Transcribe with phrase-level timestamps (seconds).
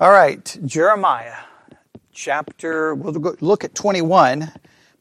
[0.00, 1.36] All right, Jeremiah
[2.10, 3.12] chapter, we'll
[3.42, 4.50] look at 21.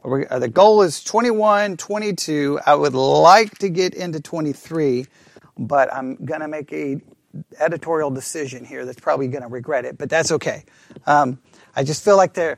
[0.04, 2.60] Uh, the goal is 21, 22.
[2.66, 5.06] I would like to get into 23,
[5.58, 7.00] but I'm going to make a
[7.62, 10.66] editorial decision here that's probably going to regret it, but that's okay.
[11.06, 11.40] Um,
[11.78, 12.58] I just feel like there,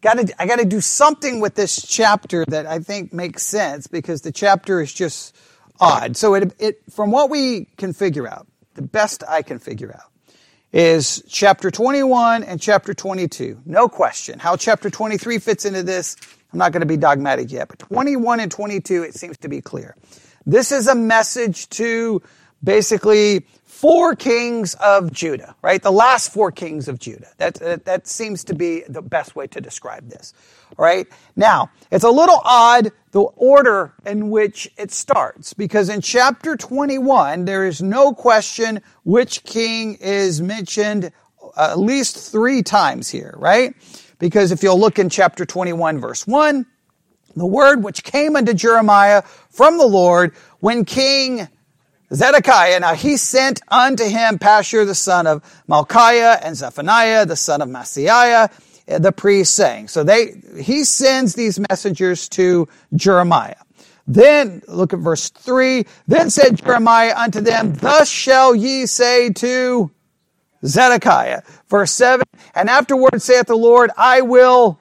[0.00, 3.86] got to, I got to do something with this chapter that I think makes sense
[3.86, 5.36] because the chapter is just
[5.78, 6.16] odd.
[6.16, 8.46] So it, it, from what we can figure out,
[8.76, 10.11] the best I can figure out,
[10.72, 13.60] is chapter 21 and chapter 22.
[13.66, 14.38] No question.
[14.38, 16.16] How chapter 23 fits into this,
[16.52, 19.60] I'm not going to be dogmatic yet, but 21 and 22, it seems to be
[19.60, 19.96] clear.
[20.46, 22.22] This is a message to
[22.62, 25.82] basically four kings of Judah, right?
[25.82, 27.28] The last four kings of Judah.
[27.38, 30.32] That, that, that seems to be the best way to describe this,
[30.76, 31.06] right?
[31.34, 37.44] Now, it's a little odd the order in which it starts because in chapter 21,
[37.44, 41.10] there is no question which king is mentioned
[41.56, 43.74] at least three times here, right?
[44.18, 46.64] Because if you'll look in chapter 21, verse 1,
[47.34, 51.48] the word which came unto Jeremiah from the Lord when King
[52.14, 57.62] Zedekiah, now he sent unto him Pashur the son of Malchiah and Zephaniah the son
[57.62, 58.50] of Maaseiah,
[58.88, 59.88] eh, the priest saying.
[59.88, 63.54] So they, he sends these messengers to Jeremiah.
[64.06, 65.86] Then, look at verse 3.
[66.08, 69.90] Then said Jeremiah unto them, Thus shall ye say to
[70.64, 71.42] Zedekiah.
[71.68, 72.26] Verse 7.
[72.54, 74.80] And afterward saith the Lord, I will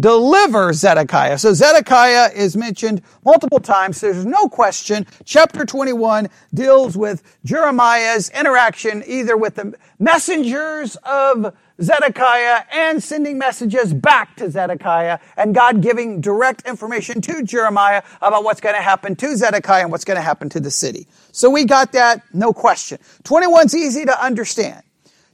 [0.00, 1.38] deliver Zedekiah.
[1.38, 4.00] So Zedekiah is mentioned multiple times.
[4.00, 5.06] There's no question.
[5.24, 13.94] Chapter 21 deals with Jeremiah's interaction either with the messengers of Zedekiah and sending messages
[13.94, 19.16] back to Zedekiah and God giving direct information to Jeremiah about what's going to happen
[19.16, 21.06] to Zedekiah and what's going to happen to the city.
[21.32, 22.98] So we got that, no question.
[23.24, 24.82] 21's easy to understand.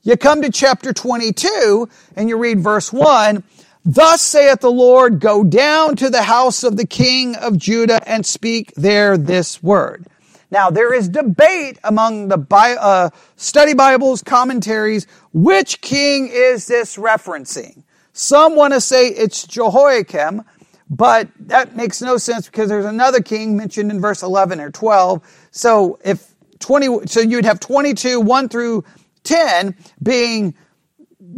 [0.03, 3.43] You come to chapter 22 and you read verse 1
[3.89, 8.27] Thus saith the Lord, go down to the house of the king of Judah and
[8.27, 10.07] speak there this word.
[10.51, 17.85] Now, there is debate among the uh, study Bibles, commentaries, which king is this referencing?
[18.13, 20.43] Some want to say it's Jehoiakim,
[20.91, 25.47] but that makes no sense because there's another king mentioned in verse 11 or 12.
[25.53, 28.85] So if 20, so you'd have 22, 1 through
[29.23, 30.57] 10 being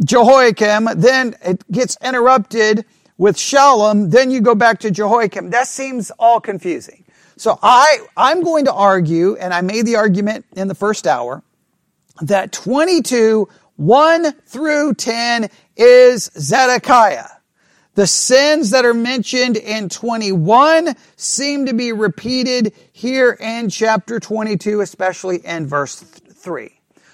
[0.03, 2.85] Jehoiakim, then it gets interrupted
[3.17, 5.49] with Shallum, then you go back to Jehoiakim.
[5.49, 7.03] That seems all confusing.
[7.35, 11.43] So I, I'm going to argue, and I made the argument in the first hour,
[12.21, 17.27] that 22, 1 through 10 is Zedekiah.
[17.95, 24.79] The sins that are mentioned in 21 seem to be repeated here in chapter 22,
[24.79, 26.71] especially in verse 3.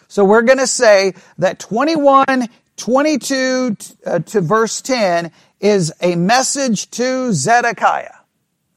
[0.07, 2.47] So we're going to say that 21
[2.77, 8.11] 22 uh, to verse 10 is a message to Zedekiah.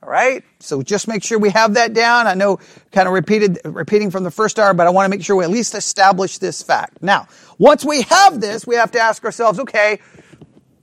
[0.02, 0.44] All right?
[0.60, 2.26] So just make sure we have that down.
[2.26, 2.60] I know
[2.92, 5.44] kind of repeated, repeating from the first hour, but I want to make sure we
[5.44, 7.02] at least establish this fact.
[7.02, 7.26] Now,
[7.58, 9.98] once we have this, we have to ask ourselves, okay,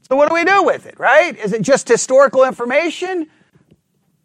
[0.09, 1.38] so what do we do with it, right?
[1.38, 3.28] Is it just historical information?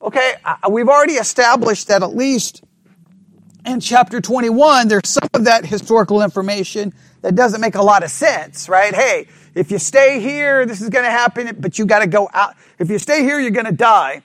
[0.02, 0.34] Okay,
[0.68, 2.64] we've already established that at least
[3.64, 8.10] in chapter 21, there's some of that historical information that doesn't make a lot of
[8.10, 8.94] sense, right?
[8.94, 12.28] Hey, if you stay here, this is going to happen, but you got to go
[12.32, 12.54] out.
[12.78, 14.22] If you stay here, you're going to die.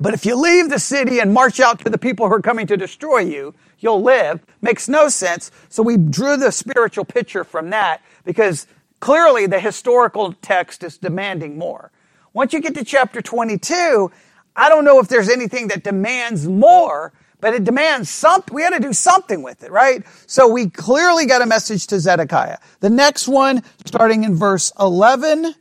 [0.00, 2.66] But if you leave the city and march out to the people who are coming
[2.68, 4.40] to destroy you, you'll live.
[4.62, 5.50] Makes no sense.
[5.68, 8.66] So we drew the spiritual picture from that because
[9.00, 11.90] clearly the historical text is demanding more.
[12.32, 14.10] Once you get to chapter 22,
[14.54, 18.54] I don't know if there's anything that demands more but it demands something.
[18.54, 20.04] We had to do something with it, right?
[20.26, 22.58] So we clearly got a message to Zedekiah.
[22.80, 25.54] The next one, starting in verse 11,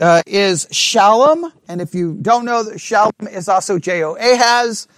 [0.00, 1.52] uh, is Shallum.
[1.68, 4.88] And if you don't know, that Shallum is also Jehoahaz.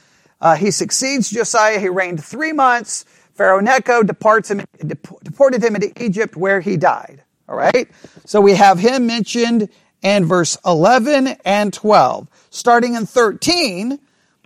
[0.41, 1.79] Uh, he succeeds Josiah.
[1.79, 3.05] He reigned three months.
[3.35, 7.23] Pharaoh Necho departs him, deported him into Egypt where he died.
[7.49, 7.89] All right.
[8.25, 9.69] So we have him mentioned
[10.03, 12.29] in verse 11 and 12.
[12.51, 13.99] Starting in 13,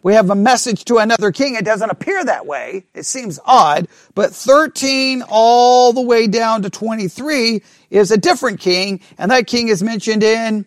[0.02, 1.54] we have a message to another king.
[1.54, 2.84] It doesn't appear that way.
[2.94, 9.00] It seems odd, but 13 all the way down to 23 is a different king,
[9.18, 10.66] and that king is mentioned in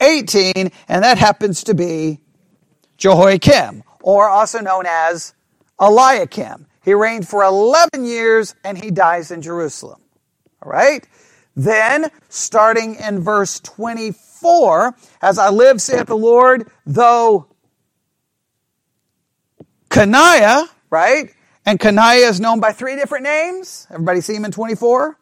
[0.00, 2.20] 18, and that happens to be
[2.96, 5.34] Jehoiakim, or also known as
[5.78, 6.66] Eliakim.
[6.84, 10.00] He reigned for 11 years and he dies in Jerusalem.
[10.62, 11.06] All right?
[11.54, 17.48] Then, starting in verse 24, as I live, saith the Lord, though
[19.98, 21.34] Coniah, right,
[21.66, 23.84] And Coniah is known by three different names.
[23.90, 25.18] Everybody see him in 24?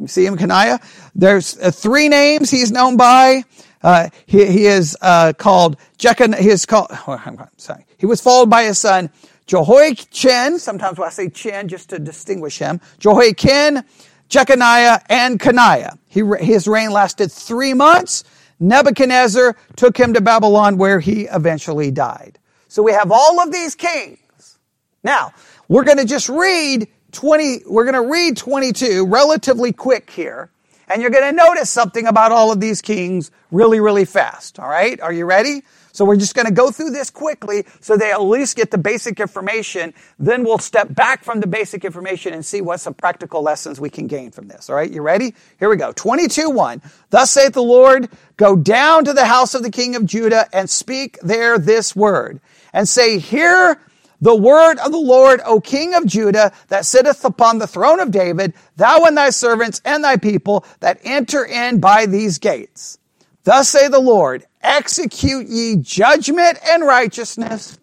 [0.00, 0.82] You see him, Coniah?
[1.14, 3.44] There's uh, three names he's known by.
[3.82, 6.38] Uh, he, he, is uh, called Jechan.
[6.38, 6.88] He is called.
[7.06, 7.84] Oh, sorry.
[7.98, 9.10] He was followed by his son
[9.44, 10.58] Jehoiachin.
[10.58, 12.80] Sometimes I say Chin just to distinguish him.
[13.00, 13.84] Jehoiachin,
[14.30, 15.98] Jeconiah, and Coniah.
[16.08, 18.24] He, his reign lasted three months.
[18.60, 22.38] Nebuchadnezzar took him to Babylon, where he eventually died.
[22.76, 24.58] So we have all of these kings.
[25.02, 25.32] Now
[25.66, 30.50] we're going to just read 20, we're going to read 22 relatively quick here.
[30.86, 34.58] And you're going to notice something about all of these kings really, really fast.
[34.60, 35.00] All right.
[35.00, 35.62] Are you ready?
[35.92, 38.76] So we're just going to go through this quickly so they at least get the
[38.76, 39.94] basic information.
[40.18, 43.88] Then we'll step back from the basic information and see what some practical lessons we
[43.88, 44.68] can gain from this.
[44.68, 44.90] All right.
[44.90, 45.34] You ready?
[45.58, 45.92] Here we go.
[45.92, 46.82] 22 1.
[47.08, 50.68] Thus saith the Lord, go down to the house of the king of Judah and
[50.68, 52.38] speak there this word
[52.72, 53.80] and say, hear
[54.20, 58.10] the word of the Lord, O King of Judah, that sitteth upon the throne of
[58.10, 62.98] David, thou and thy servants and thy people that enter in by these gates.
[63.44, 67.78] Thus say the Lord, execute ye judgment and righteousness,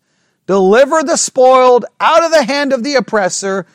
[0.47, 3.65] deliver the spoiled out of the hand of the oppressor,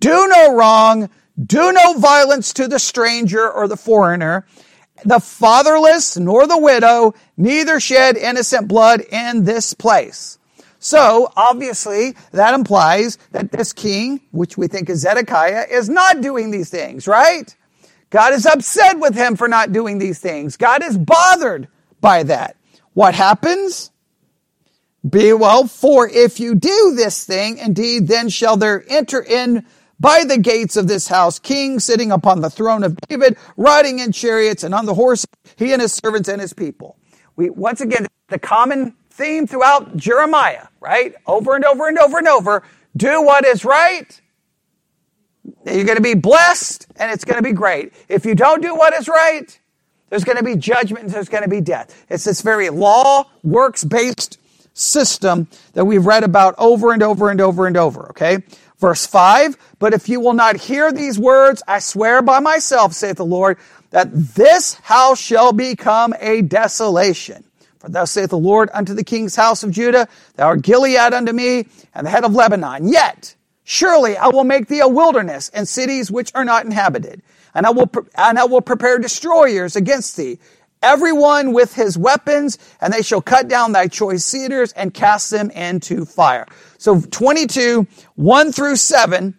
[0.00, 1.10] do no wrong,
[1.40, 4.46] do no violence to the stranger or the foreigner,
[5.04, 10.37] the fatherless nor the widow, neither shed innocent blood in this place.
[10.88, 16.50] So obviously that implies that this king, which we think is Zedekiah, is not doing
[16.50, 17.54] these things, right?
[18.08, 20.56] God is upset with him for not doing these things.
[20.56, 21.68] God is bothered
[22.00, 22.56] by that.
[22.94, 23.90] What happens?
[25.06, 29.66] Be well, for if you do this thing, indeed, then shall there enter in
[30.00, 34.10] by the gates of this house king sitting upon the throne of David, riding in
[34.10, 35.26] chariots and on the horse,
[35.56, 36.96] he and his servants and his people.
[37.36, 41.14] We, once again, the common theme throughout Jeremiah, right?
[41.26, 42.62] Over and over and over and over.
[42.96, 44.20] Do what is right.
[45.66, 47.92] You're going to be blessed and it's going to be great.
[48.08, 49.58] If you don't do what is right,
[50.08, 52.06] there's going to be judgment and there's going to be death.
[52.08, 54.38] It's this very law, works based
[54.72, 58.38] system that we've read about over and over and over and over, okay?
[58.78, 63.16] Verse 5, but if you will not hear these words, I swear by myself, saith
[63.16, 63.58] the Lord,
[63.90, 67.44] that this house shall become a desolation.
[67.78, 71.32] For thus saith the Lord unto the king's house of Judah, Thou art Gilead unto
[71.32, 72.88] me, and the head of Lebanon.
[72.88, 77.22] Yet, surely I will make thee a wilderness, and cities which are not inhabited.
[77.54, 80.38] And I will, and I will prepare destroyers against thee,
[80.82, 85.50] everyone with his weapons, and they shall cut down thy choice cedars and cast them
[85.50, 86.46] into fire.
[86.78, 87.86] So 22,
[88.16, 89.34] 1 through 7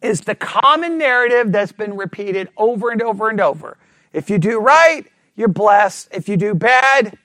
[0.00, 3.76] is the common narrative that's been repeated over and over and over.
[4.12, 5.04] If you do right,
[5.36, 6.08] you're blessed.
[6.12, 7.18] If you do bad,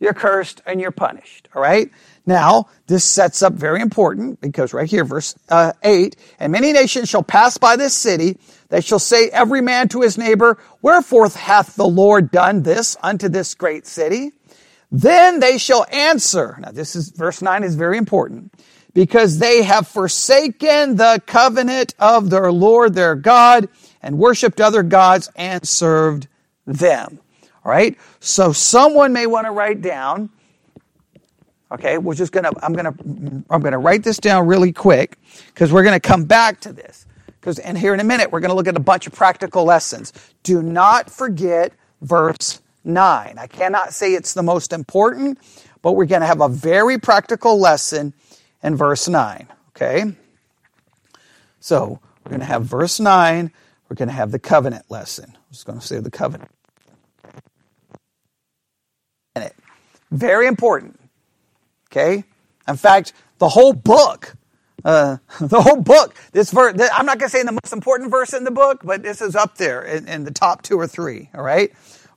[0.00, 1.48] you're cursed and you're punished.
[1.54, 1.90] All right.
[2.26, 7.08] Now, this sets up very important because right here, verse uh, 8, and many nations
[7.08, 8.38] shall pass by this city.
[8.68, 13.28] They shall say every man to his neighbor, wherefore hath the Lord done this unto
[13.28, 14.32] this great city?
[14.90, 16.56] Then they shall answer.
[16.60, 18.52] Now, this is verse 9 is very important
[18.94, 23.68] because they have forsaken the covenant of their Lord their God
[24.02, 26.28] and worshiped other gods and served
[26.64, 27.18] them.
[27.64, 27.96] All right.
[28.20, 30.30] So someone may want to write down.
[31.72, 32.52] Okay, we're just gonna.
[32.62, 32.94] I'm gonna.
[33.50, 35.18] I'm gonna write this down really quick
[35.48, 37.06] because we're gonna come back to this.
[37.40, 40.12] Because and here in a minute we're gonna look at a bunch of practical lessons.
[40.44, 41.72] Do not forget
[42.02, 43.36] verse nine.
[43.38, 45.38] I cannot say it's the most important,
[45.82, 48.14] but we're gonna have a very practical lesson
[48.62, 49.48] in verse nine.
[49.70, 50.14] Okay.
[51.60, 53.50] So we're gonna have verse nine.
[53.88, 55.30] We're gonna have the covenant lesson.
[55.34, 56.50] I'm just gonna say the covenant.
[60.14, 61.00] Very important.
[61.90, 62.22] Okay?
[62.68, 64.36] In fact, the whole book,
[64.84, 68.32] uh, the whole book, this verse, I'm not going to say the most important verse
[68.32, 71.30] in the book, but this is up there in, in the top two or three.
[71.34, 71.72] All right?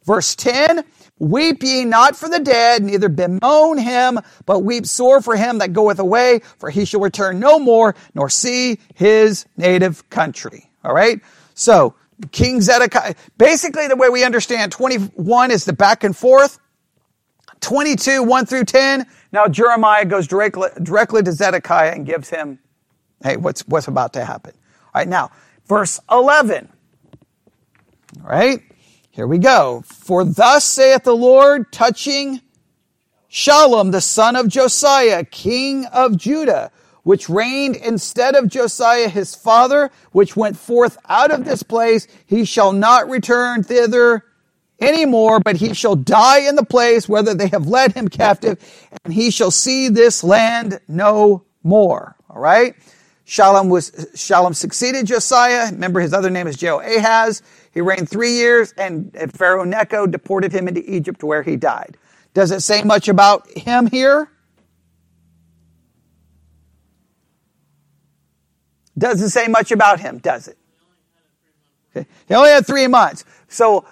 [0.05, 0.85] Verse 10,
[1.17, 5.73] weep ye not for the dead, neither bemoan him, but weep sore for him that
[5.73, 10.69] goeth away, for he shall return no more, nor see his native country.
[10.83, 11.19] All right?
[11.55, 11.95] So,
[12.31, 16.59] King Zedekiah, basically the way we understand 21 is the back and forth.
[17.61, 19.05] 22, 1 through 10.
[19.31, 22.59] Now Jeremiah goes directly, directly to Zedekiah and gives him,
[23.23, 24.53] hey, what's, what's about to happen.
[24.93, 25.31] All right, now,
[25.67, 26.69] verse 11.
[28.21, 28.61] All right,
[29.11, 29.83] here we go.
[29.85, 32.41] For thus saith the Lord, touching
[33.29, 36.71] Shallum, the son of Josiah, king of Judah,
[37.03, 42.45] which reigned instead of Josiah his father, which went forth out of this place, he
[42.45, 44.23] shall not return thither
[44.79, 48.57] anymore, but he shall die in the place whether they have led him captive,
[49.03, 52.15] and he shall see this land no more.
[52.29, 52.75] All right.
[53.25, 55.72] Shallum was Shallum succeeded Josiah.
[55.72, 57.41] Remember, his other name is Jehoahaz.
[57.74, 61.98] He reigned three years, and Pharaoh Necho deported him into Egypt, where he died.
[62.34, 64.29] Does it say much about him here?
[68.98, 70.57] Doesn't say much about him, does it?
[71.96, 72.07] Okay.
[72.27, 73.25] He only had three months.
[73.48, 73.86] So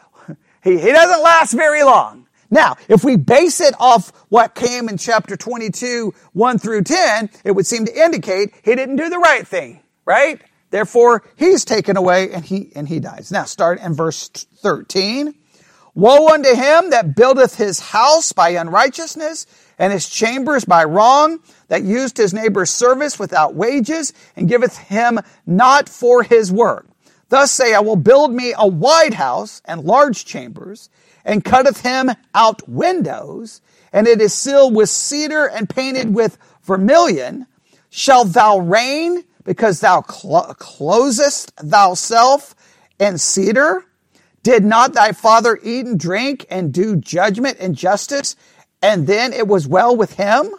[0.65, 2.27] he, he doesn't last very long.
[2.49, 7.51] Now, if we base it off what came in chapter 22, 1 through 10, it
[7.51, 10.41] would seem to indicate he didn't do the right thing, right?
[10.71, 13.31] Therefore, he's taken away and he, and he dies.
[13.31, 15.33] Now, start in verse 13.
[15.93, 19.47] Woe unto him that buildeth his house by unrighteousness
[19.79, 25.19] and his chambers by wrong, that used his neighbor's service without wages and giveth him
[25.45, 26.87] not for his work.
[27.35, 30.89] Thus say, I will build me a wide house and large chambers
[31.25, 33.59] and cutteth him out windows
[33.91, 37.45] and it is ceiled with cedar and painted with vermilion.
[37.89, 42.55] Shall thou reign because thou cl- closest thyself
[42.99, 43.83] in cedar?
[44.41, 48.37] Did not thy father eat and drink and do judgment and justice?
[48.81, 50.55] And then it was well with him?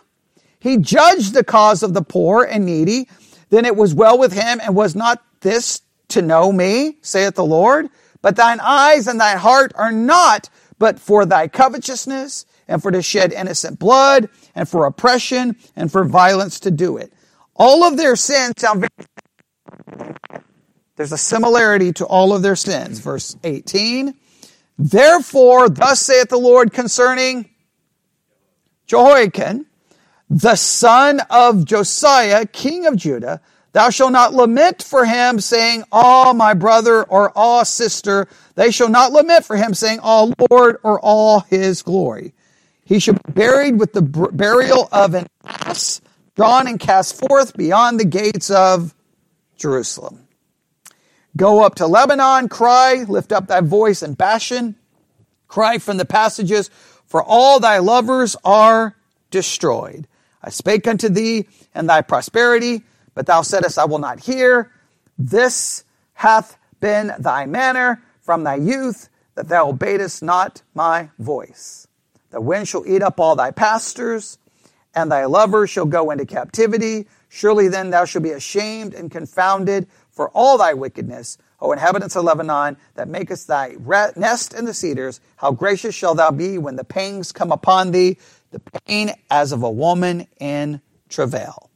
[0.59, 3.09] He judged the cause of the poor and needy.
[3.49, 4.61] Then it was well with him.
[4.63, 7.89] And was not this to know me, saith the Lord?
[8.23, 10.49] But thine eyes and thy heart are not,
[10.79, 16.05] but for thy covetousness and for to shed innocent blood and for oppression and for
[16.05, 17.13] violence to do it.
[17.55, 19.07] All of their sins sound very
[20.97, 23.01] there's a similarity to all of their sins.
[23.01, 24.15] Verse 18.
[24.79, 27.51] Therefore, thus saith the Lord concerning
[28.87, 29.67] Jehoiakim,
[30.29, 33.41] the son of Josiah, king of Judah,
[33.77, 38.27] thou shalt not lament for him, saying, Ah, my brother, or Ah, sister.
[38.55, 42.33] They shall not lament for him, saying, Ah, Lord, or all his glory.
[42.85, 46.01] He shall be buried with the burial of an ass,
[46.35, 48.95] drawn and cast forth beyond the gates of
[49.59, 50.27] Jerusalem.
[51.37, 54.77] Go up to Lebanon, cry, lift up thy voice in Bashan,
[55.49, 56.71] cry from the passages,
[57.05, 58.97] for all thy lovers are
[59.31, 60.09] destroyed.
[60.43, 62.83] I spake unto thee and thy prosperity,
[63.17, 64.71] but thou saidst, I will not hear.
[65.19, 71.89] This hath been thy manner from thy youth, that thou obeyedest not my voice.
[72.31, 74.39] The wind shall eat up all thy pastors,
[74.95, 77.07] and thy lovers shall go into captivity.
[77.29, 82.25] Surely then thou shalt be ashamed and confounded for all thy wickedness, O inhabitants of
[82.25, 83.77] Lebanon, that makest thy
[84.15, 85.21] nest in the cedars.
[85.37, 88.19] How gracious shall thou be when the pangs come upon thee,
[88.51, 91.71] the pain as of a woman in travail.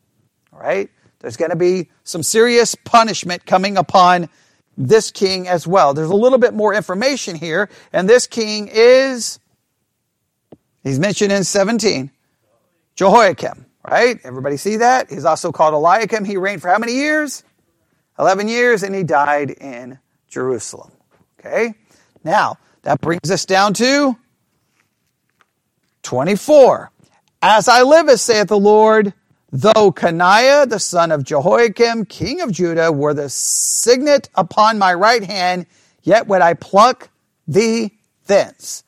[0.52, 0.90] All right?
[1.20, 4.28] There's going to be some serious punishment coming upon
[4.76, 5.94] this king as well.
[5.94, 9.38] There's a little bit more information here, and this king is,
[10.82, 12.10] he's mentioned in 17,
[12.96, 14.18] Jehoiakim, right?
[14.24, 15.10] Everybody see that?
[15.10, 16.24] He's also called Eliakim.
[16.24, 17.44] He reigned for how many years?
[18.18, 19.98] 11 years, and he died in
[20.28, 20.90] Jerusalem.
[21.38, 21.74] Okay?
[22.24, 24.16] Now, that brings us down to
[26.02, 26.90] 24.
[27.42, 29.12] As I live, saith the Lord,
[29.52, 35.24] though Coniah, the son of Jehoiakim, king of Judah, were the signet upon my right
[35.24, 35.66] hand,
[36.02, 37.10] yet would I pluck
[37.46, 37.92] thee
[38.26, 38.84] thence.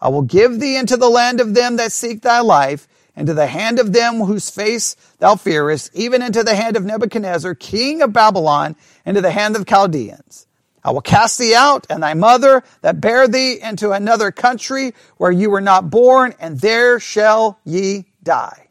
[0.00, 3.46] I will give thee into the land of them that seek thy life, into the
[3.46, 8.12] hand of them whose face thou fearest, even into the hand of Nebuchadnezzar, king of
[8.12, 10.46] Babylon, into the hand of Chaldeans.
[10.82, 15.32] I will cast thee out and thy mother that bare thee into another country where
[15.32, 18.63] you were not born, and there shall ye die.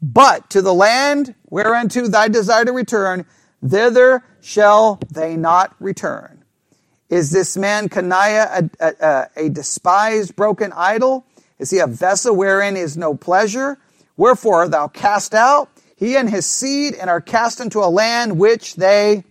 [0.00, 3.26] But to the land whereunto thy desire to return,
[3.64, 6.44] thither shall they not return.
[7.10, 11.26] Is this man Coniah a, a, a despised, broken idol?
[11.58, 13.78] Is he a vessel wherein is no pleasure?
[14.16, 18.76] Wherefore thou cast out he and his seed and are cast into a land which
[18.76, 19.24] they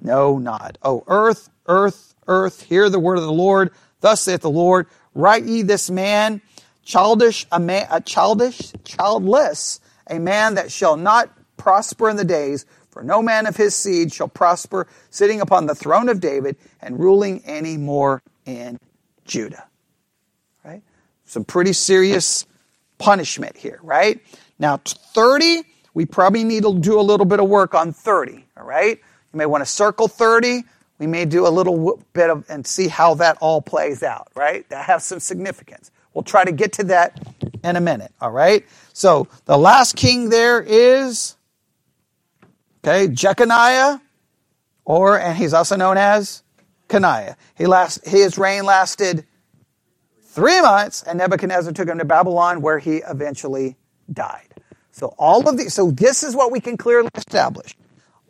[0.00, 0.78] know not.
[0.80, 3.72] O earth, earth, earth, hear the word of the Lord.
[4.00, 6.40] Thus saith the Lord, write ye this man,
[6.84, 12.66] childish, a, man, a childish, childless, a man that shall not prosper in the days,
[12.90, 16.98] for no man of his seed shall prosper, sitting upon the throne of David and
[16.98, 18.78] ruling any more in
[19.24, 19.64] Judah
[20.64, 20.82] Right?
[21.24, 22.46] some pretty serious
[22.98, 24.20] punishment here, right?
[24.58, 25.62] Now, 30,
[25.94, 28.98] we probably need to do a little bit of work on 30, all right?
[29.32, 30.64] You may want to circle 30.
[30.98, 34.68] We may do a little bit of, and see how that all plays out, right?
[34.70, 35.90] That has some significance.
[36.18, 37.16] We'll try to get to that
[37.62, 38.66] in a minute, all right?
[38.92, 41.36] So, the last king there is,
[42.84, 44.00] okay, Jeconiah,
[44.84, 46.42] or, and he's also known as
[46.88, 47.36] Coniah.
[47.56, 49.26] He last, his reign lasted
[50.24, 53.76] three months, and Nebuchadnezzar took him to Babylon, where he eventually
[54.12, 54.52] died.
[54.90, 57.76] So all of these, so this is what we can clearly establish.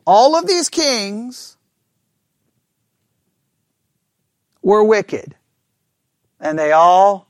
[0.06, 1.56] All of these kings
[4.60, 5.36] were wicked.
[6.38, 7.27] And they all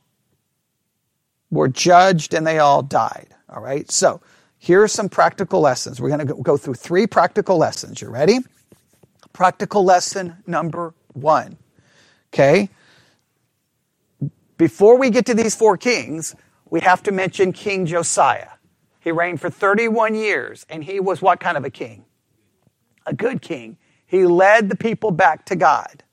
[1.51, 3.27] were judged and they all died.
[3.49, 3.89] All right.
[3.91, 4.21] So
[4.57, 5.99] here are some practical lessons.
[6.01, 8.01] We're going to go through three practical lessons.
[8.01, 8.39] You ready?
[9.33, 11.57] Practical lesson number one.
[12.33, 12.69] Okay.
[14.57, 16.35] Before we get to these four kings,
[16.69, 18.49] we have to mention King Josiah.
[18.99, 22.03] He reigned for 31 years, and he was what kind of a king?
[23.05, 23.77] A good king.
[24.05, 26.03] He led the people back to God.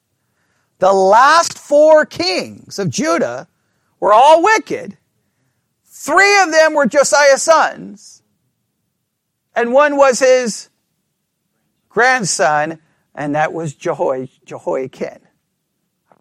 [0.78, 3.49] The last four kings of Judah
[3.99, 4.97] were all wicked.
[6.07, 8.23] Three of them were Josiah's sons,
[9.57, 10.69] and one was his
[11.89, 12.79] grandson,
[13.13, 14.29] and that was Jehoiakim.
[14.45, 15.19] Jehoiakim.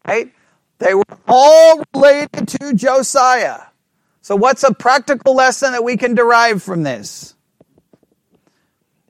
[0.07, 0.33] Right?
[0.79, 3.59] They were all related to Josiah.
[4.23, 7.35] So, what's a practical lesson that we can derive from this?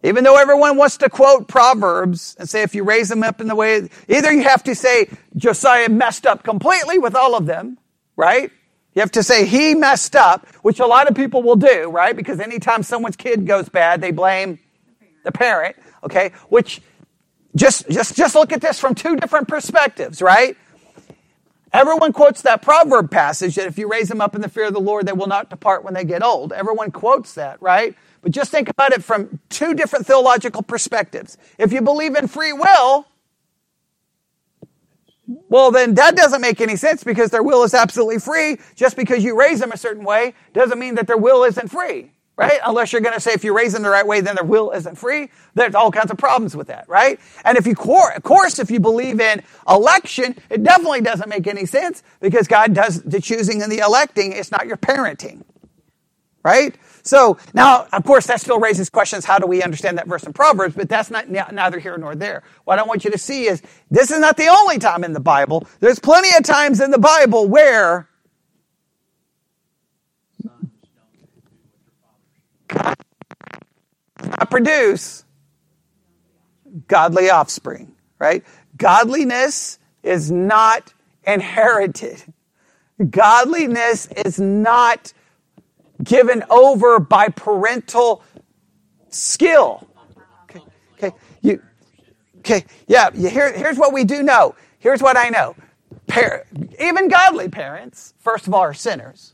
[0.03, 3.47] Even though everyone wants to quote Proverbs and say if you raise them up in
[3.47, 7.77] the way, either you have to say Josiah messed up completely with all of them,
[8.17, 8.51] right?
[8.95, 12.15] You have to say he messed up, which a lot of people will do, right?
[12.15, 14.57] Because anytime someone's kid goes bad, they blame
[15.23, 16.31] the parent, okay?
[16.47, 16.81] Which
[17.55, 20.57] just just just look at this from two different perspectives, right?
[21.73, 24.73] Everyone quotes that proverb passage that if you raise them up in the fear of
[24.73, 26.53] the Lord, they will not depart when they get old.
[26.53, 27.95] Everyone quotes that, right?
[28.21, 31.37] But just think about it from two different theological perspectives.
[31.57, 33.05] If you believe in free will,
[35.27, 38.57] well, then that doesn't make any sense because their will is absolutely free.
[38.75, 42.11] Just because you raise them a certain way doesn't mean that their will isn't free
[42.37, 42.59] right?
[42.65, 44.71] Unless you're going to say if you raise them the right way, then their will
[44.71, 45.29] isn't free.
[45.53, 47.19] There's all kinds of problems with that, right?
[47.45, 47.75] And if you,
[48.15, 52.73] of course, if you believe in election, it definitely doesn't make any sense because God
[52.73, 54.33] does the choosing and the electing.
[54.33, 55.43] It's not your parenting,
[56.45, 56.75] right?
[57.01, 59.25] So now, of course, that still raises questions.
[59.25, 60.75] How do we understand that verse in Proverbs?
[60.75, 62.43] But that's not neither here nor there.
[62.63, 65.19] What I want you to see is this is not the only time in the
[65.19, 65.67] Bible.
[65.79, 68.07] There's plenty of times in the Bible where
[72.67, 72.95] God
[74.49, 75.25] produce
[76.87, 78.43] godly offspring, right?
[78.77, 80.93] Godliness is not
[81.25, 82.21] inherited.
[83.09, 85.11] Godliness is not
[86.05, 88.23] given over by parental
[89.09, 89.87] skill.
[90.43, 90.61] Okay,
[90.93, 91.61] okay, you,
[92.39, 93.11] okay, yeah.
[93.11, 94.55] Here, here's what we do know.
[94.79, 95.55] Here's what I know.
[96.07, 96.45] Par-
[96.79, 99.33] even godly parents, first of all, are sinners.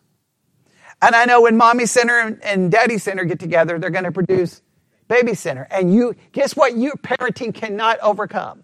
[1.02, 4.62] And I know when mommy sinner and daddy sinner get together, they're going to produce
[5.08, 5.68] baby sinner.
[5.72, 6.78] And you, guess what?
[6.78, 8.64] Your parenting cannot overcome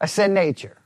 [0.00, 0.76] a sin nature.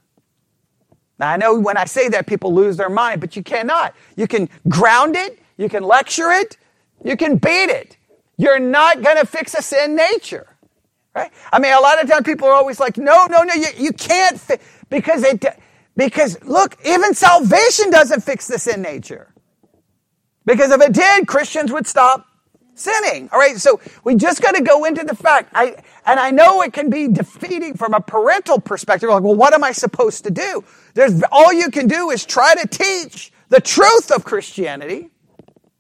[1.19, 3.95] Now I know when I say that, people lose their mind, but you cannot.
[4.17, 6.57] You can ground it, you can lecture it,
[7.05, 7.97] you can beat it.
[8.37, 10.47] You're not going to fix a sin nature.
[11.15, 11.31] Right?
[11.53, 13.93] I mean, a lot of times people are always like, no, no, no, you, you
[13.93, 14.59] can't, fi-,
[14.91, 15.45] because it,
[15.97, 19.33] because look, even salvation doesn't fix the sin nature.
[20.45, 22.27] Because if it did, Christians would stop
[22.75, 23.29] sinning.
[23.33, 23.57] All right.
[23.57, 25.51] So we just got to go into the fact.
[25.55, 29.09] I, and I know it can be defeating from a parental perspective.
[29.09, 30.65] Like, well, what am I supposed to do?
[30.95, 35.11] There's, all you can do is try to teach the truth of Christianity,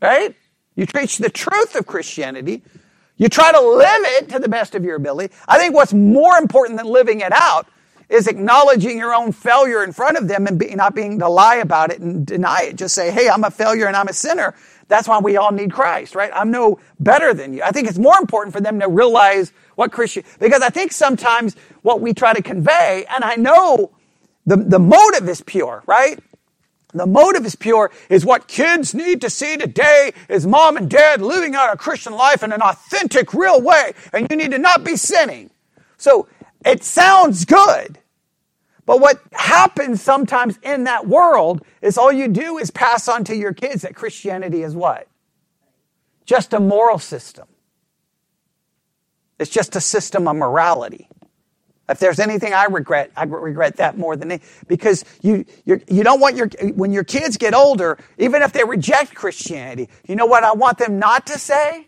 [0.05, 0.37] right?
[0.77, 2.63] You teach the truth of Christianity.
[3.17, 5.33] You try to live it to the best of your ability.
[5.49, 7.67] I think what's more important than living it out
[8.11, 11.57] is acknowledging your own failure in front of them and be, not being to lie
[11.57, 12.77] about it and deny it.
[12.77, 14.55] Just say, hey, I'm a failure and I'm a sinner.
[14.89, 16.31] That's why we all need Christ, right?
[16.35, 17.63] I'm no better than you.
[17.63, 21.57] I think it's more important for them to realize what Christian, because I think sometimes
[21.81, 23.91] what we try to convey, and I know
[24.45, 26.19] the, the motive is pure, right?
[26.95, 31.21] The motive is pure is what kids need to see today is mom and dad
[31.21, 34.85] living out a Christian life in an authentic, real way, and you need to not
[34.85, 35.51] be sinning.
[35.97, 36.29] So
[36.65, 37.99] it sounds good.
[38.87, 43.35] But what happens sometimes in that world is all you do is pass on to
[43.35, 45.09] your kids that Christianity is what?
[46.27, 47.49] Just a moral system.
[49.39, 51.09] It's just a system of morality.
[51.89, 54.49] If there's anything I regret, I regret that more than anything.
[54.69, 58.65] Because you, you you don't want your, when your kids get older, even if they
[58.65, 61.87] reject Christianity, you know what I want them not to say?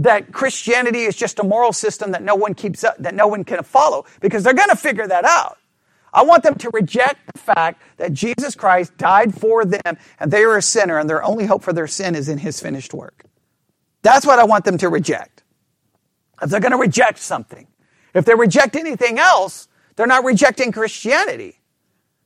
[0.00, 3.44] that Christianity is just a moral system that no one keeps up, that no one
[3.44, 5.58] can follow, because they're going to figure that out.
[6.12, 10.42] I want them to reject the fact that Jesus Christ died for them and they
[10.42, 13.24] are a sinner and their only hope for their sin is in his finished work.
[14.02, 15.42] That's what I want them to reject.
[16.42, 17.66] If they're going to reject something,
[18.14, 21.60] if they reject anything else, they're not rejecting Christianity.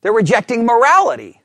[0.03, 1.41] They're rejecting morality.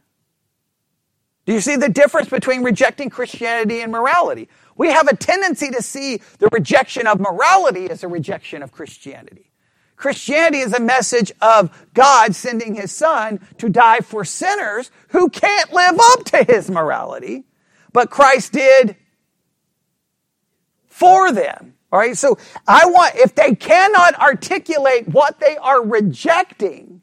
[1.45, 4.49] Do you see the difference between rejecting Christianity and morality?
[4.79, 9.51] we have a tendency to see the rejection of morality as a rejection of Christianity.
[9.97, 15.73] Christianity is a message of God sending his son to die for sinners who can't
[15.73, 17.43] live up to his morality,
[17.91, 18.95] but Christ did
[20.87, 21.73] for them.
[21.91, 22.17] All right.
[22.17, 27.01] So I want, if they cannot articulate what they are rejecting,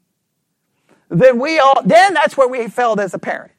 [1.09, 3.51] then we all, then that's where we failed as a parent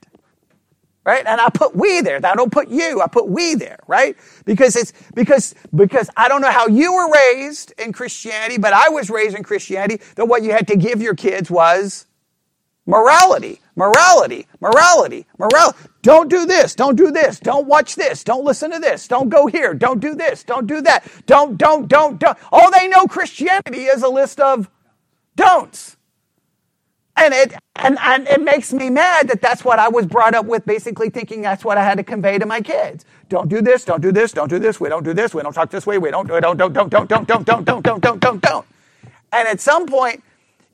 [1.07, 1.27] right?
[1.27, 2.21] And I put we there.
[2.25, 3.03] I don't put you.
[3.03, 4.17] I put we there, right?
[4.47, 8.91] Because it's because because I don't know how you were raised in Christianity, but I
[8.91, 10.03] was raised in Christianity.
[10.17, 12.07] That what you had to give your kids was
[12.89, 15.79] morality, morality, morality, morality.
[16.03, 16.77] Don't do this.
[16.77, 17.41] Don't do this.
[17.41, 18.25] Don't watch this.
[18.25, 19.09] Don't listen to this.
[19.09, 19.75] Don't go here.
[19.75, 20.45] Don't do this.
[20.45, 21.07] Don't do that.
[21.27, 22.39] Don't don't don't don't.
[22.53, 24.71] All they know Christianity is a list of
[25.37, 25.97] don'ts.
[27.17, 30.47] And it, and, and it makes me mad that that's what I was brought up
[30.47, 33.05] with, basically thinking that's what I had to convey to my kids.
[33.29, 35.53] Don't do this, don't do this, don't do this, we don't do this, we don't
[35.53, 38.43] talk this way, we don't, don't, don't, don't, don't, don't, don't, don't, don't, don't, don't,
[38.43, 38.67] don't.
[39.33, 40.25] And at some point,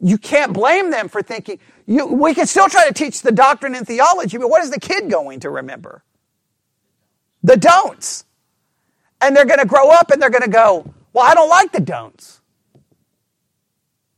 [0.01, 3.75] you can't blame them for thinking, you, we can still try to teach the doctrine
[3.75, 6.03] and theology, but what is the kid going to remember?
[7.43, 8.25] The don'ts.
[9.21, 11.73] And they're going to grow up and they're going to go, well, I don't like
[11.73, 12.41] the don'ts.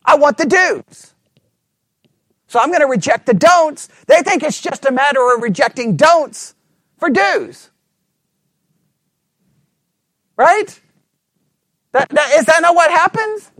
[0.04, 1.14] I want the do's.
[2.48, 3.88] So I'm going to reject the don'ts.
[4.06, 6.54] They think it's just a matter of rejecting don'ts
[6.98, 7.70] for do's.
[10.36, 10.80] Right?
[11.92, 13.50] That, that, is that not what happens?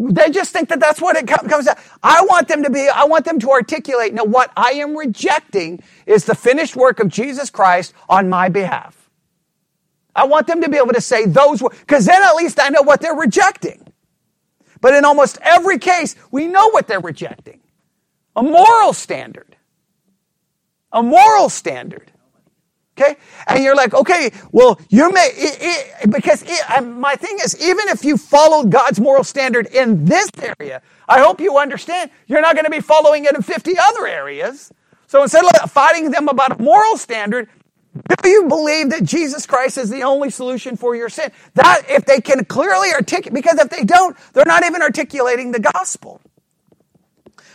[0.00, 1.76] They just think that that's what it comes out.
[2.04, 5.82] I want them to be, I want them to articulate, no, what I am rejecting
[6.06, 9.10] is the finished work of Jesus Christ on my behalf.
[10.14, 12.68] I want them to be able to say those words, because then at least I
[12.68, 13.92] know what they're rejecting.
[14.80, 17.60] But in almost every case, we know what they're rejecting.
[18.36, 19.56] A moral standard.
[20.92, 22.12] A moral standard.
[22.98, 23.16] Okay?
[23.46, 25.58] And you're like, okay, well, you may, it,
[26.02, 30.04] it, because it, um, my thing is, even if you followed God's moral standard in
[30.04, 33.74] this area, I hope you understand you're not going to be following it in 50
[33.78, 34.72] other areas.
[35.06, 37.48] So instead of fighting them about a moral standard,
[38.22, 41.30] do you believe that Jesus Christ is the only solution for your sin?
[41.54, 45.60] That, if they can clearly articulate, because if they don't, they're not even articulating the
[45.60, 46.20] gospel.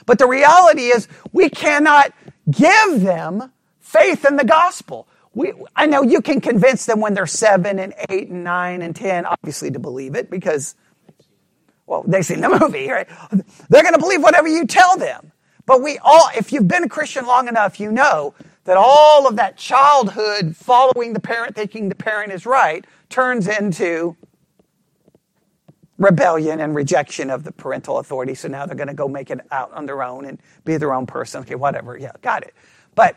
[0.06, 2.13] But the reality is, we cannot
[2.49, 5.08] give them faith in the gospel.
[5.36, 8.96] We, I know you can convince them when they're seven and eight and nine and
[8.96, 10.76] ten, obviously, to believe it because,
[11.88, 13.08] well, they've seen the movie, right?
[13.69, 15.32] They're going to believe whatever you tell them.
[15.65, 19.36] But we all, if you've been a Christian long enough, you know that all of
[19.38, 24.15] that childhood following the parent, thinking the parent is right, turns into
[25.98, 28.36] rebellion and rejection of the parental authority.
[28.36, 30.93] So now they're going to go make it out on their own and be their
[30.93, 31.41] own person.
[31.41, 31.98] Okay, whatever.
[31.98, 32.54] Yeah, got it.
[32.96, 33.15] But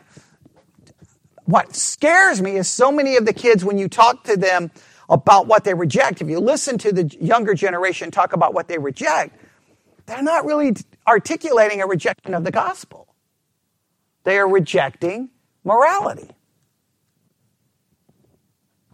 [1.47, 4.69] what scares me is so many of the kids, when you talk to them
[5.09, 8.77] about what they reject, if you listen to the younger generation talk about what they
[8.77, 9.33] reject,
[10.05, 10.75] they're not really
[11.07, 13.15] articulating a rejection of the gospel.
[14.25, 15.29] They are rejecting
[15.63, 16.29] morality.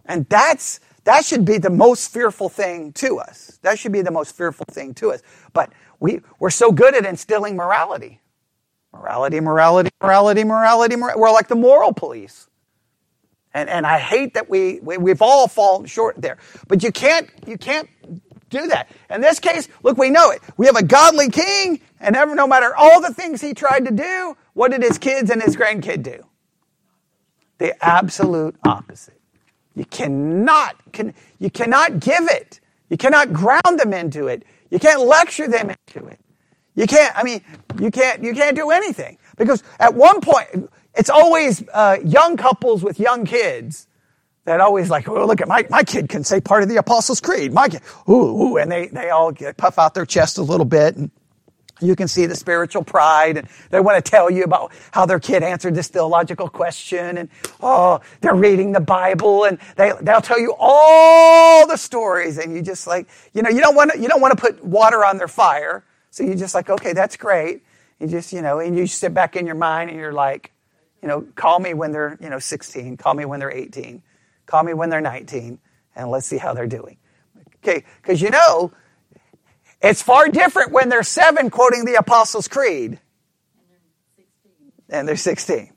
[0.06, 3.58] And that's that should be the most fearful thing to us.
[3.62, 5.22] That should be the most fearful thing to us.
[5.52, 8.20] But we, we're so good at instilling morality.
[8.94, 11.20] Morality, morality, morality, morality, morality.
[11.20, 12.48] We're like the moral police.
[13.52, 16.38] And, and I hate that we, we, we've all fallen short there.
[16.68, 17.88] But you can't, you can't
[18.50, 18.88] do that.
[19.10, 20.40] In this case, look, we know it.
[20.56, 23.90] We have a godly king, and ever, no matter all the things he tried to
[23.92, 26.24] do, what did his kids and his grandkid do?
[27.58, 29.20] The absolute opposite.
[29.74, 32.60] You cannot, can, you cannot give it.
[32.90, 34.44] You cannot ground them into it.
[34.70, 36.18] You can't lecture them into it.
[36.74, 37.42] You can't, I mean,
[37.78, 39.18] you can't, you can't do anything.
[39.36, 43.88] Because at one point, it's always uh, young couples with young kids
[44.44, 47.20] that always like, oh, look at my, my kid can say part of the Apostles'
[47.20, 47.52] Creed.
[47.52, 50.66] My kid, ooh, ooh, and they, they all get, puff out their chest a little
[50.66, 50.96] bit.
[50.96, 51.10] And,
[51.80, 55.18] you can see the spiritual pride and they want to tell you about how their
[55.18, 57.28] kid answered this theological question and
[57.60, 62.62] oh, they're reading the Bible and they, they'll tell you all the stories and you
[62.62, 65.18] just like, you know, you don't want to, you don't want to put water on
[65.18, 65.84] their fire.
[66.14, 67.64] So you just like, okay, that's great.
[67.98, 70.52] You just, you know, and you sit back in your mind and you're like,
[71.02, 74.00] you know, call me when they're, you know, 16, call me when they're 18,
[74.46, 75.58] call me when they're 19
[75.96, 76.98] and let's see how they're doing.
[77.56, 77.82] Okay.
[78.04, 78.70] Cause you know,
[79.82, 83.00] it's far different when they're seven quoting the Apostles' Creed.
[84.88, 85.72] And they're 16.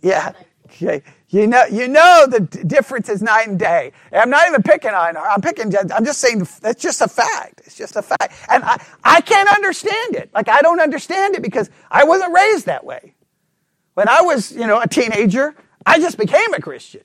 [0.00, 0.32] Yeah.
[0.64, 1.02] Okay.
[1.32, 3.92] You know, you know the difference is night and day.
[4.10, 5.20] And I'm not even picking on her.
[5.20, 7.62] I'm picking, I'm just saying that's just a fact.
[7.64, 8.34] It's just a fact.
[8.48, 10.30] And I, I can't understand it.
[10.34, 13.14] Like, I don't understand it because I wasn't raised that way.
[13.94, 15.54] When I was, you know, a teenager,
[15.86, 17.02] I just became a Christian.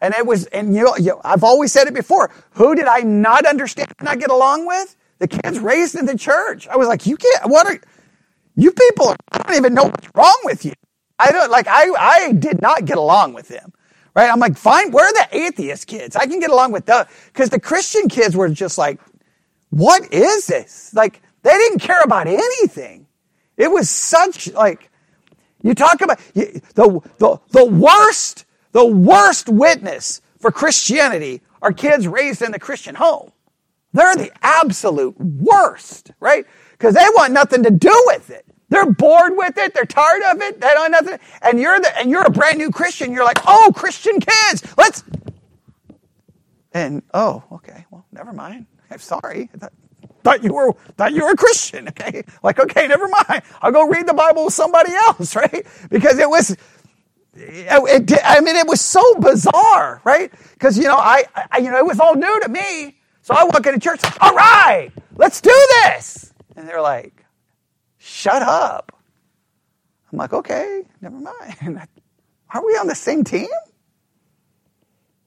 [0.00, 2.30] And it was, and you know, you, I've always said it before.
[2.52, 4.96] Who did I not understand, not get along with?
[5.18, 6.68] The kids raised in the church.
[6.68, 7.80] I was like, you can't, what are,
[8.54, 10.74] you people, I don't even know what's wrong with you.
[11.18, 13.72] I don't, like, I, I did not get along with them.
[14.14, 14.30] Right?
[14.30, 16.16] I'm like, fine, where are the atheist kids?
[16.16, 19.00] I can get along with the, because the Christian kids were just like,
[19.70, 20.92] what is this?
[20.92, 23.06] Like, they didn't care about anything.
[23.56, 24.90] It was such, like,
[25.62, 26.60] you talk about the,
[27.18, 33.30] the, the worst, the worst witness for Christianity are kids raised in the Christian home.
[33.92, 36.44] They're the absolute worst, right?
[36.72, 38.46] Because they want nothing to do with it.
[38.68, 39.74] They're bored with it.
[39.74, 40.60] They're tired of it.
[40.60, 41.18] They don't nothing.
[41.42, 43.12] And you're the, and you're a brand new Christian.
[43.12, 45.04] You're like, oh, Christian kids, let's.
[46.72, 48.66] And oh, okay, well, never mind.
[48.90, 49.50] I'm sorry.
[49.54, 49.72] I thought,
[50.22, 51.88] thought you were thought you were a Christian.
[51.98, 53.42] Okay, like okay, never mind.
[53.62, 55.66] I'll go read the Bible with somebody else, right?
[55.90, 56.56] Because it was.
[57.40, 60.32] It, it, I mean, it was so bizarre, right?
[60.54, 62.96] Because you know, I, I, you know, it was all new to me.
[63.22, 65.52] So I walk into church, all right, let's do
[65.84, 66.32] this.
[66.56, 67.24] And they're like,
[68.08, 68.92] shut up.
[70.10, 71.56] I'm like, okay, never mind.
[72.54, 73.48] Are we on the same team?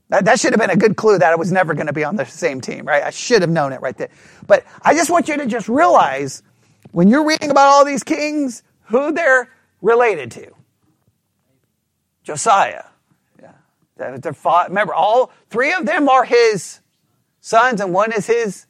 [0.10, 2.04] That, that should have been a good clue that I was never going to be
[2.04, 3.04] on the same team, right?
[3.04, 4.10] I should have known it right there.
[4.48, 6.44] But I just want you to just realize
[6.92, 9.50] when you're reading about all these kings, who they're
[9.82, 10.52] related to.
[12.24, 12.84] Josiah.
[13.42, 13.54] Yeah.
[13.98, 14.36] They're,
[14.68, 16.82] remember, all three of them are his
[17.40, 18.66] sons and one is his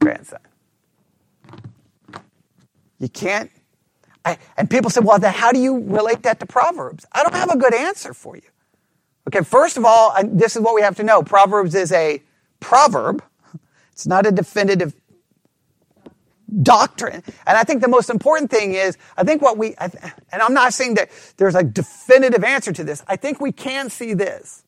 [0.00, 0.40] grandson.
[3.02, 3.50] You can't.
[4.24, 7.04] I, and people say, well, how do you relate that to Proverbs?
[7.10, 8.42] I don't have a good answer for you.
[9.26, 12.22] Okay, first of all, this is what we have to know Proverbs is a
[12.60, 13.24] proverb,
[13.90, 14.94] it's not a definitive
[16.62, 17.24] doctrine.
[17.44, 19.92] And I think the most important thing is, I think what we, and
[20.32, 24.14] I'm not saying that there's a definitive answer to this, I think we can see
[24.14, 24.62] this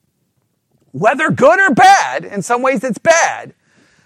[0.91, 3.53] whether good or bad, in some ways it's bad,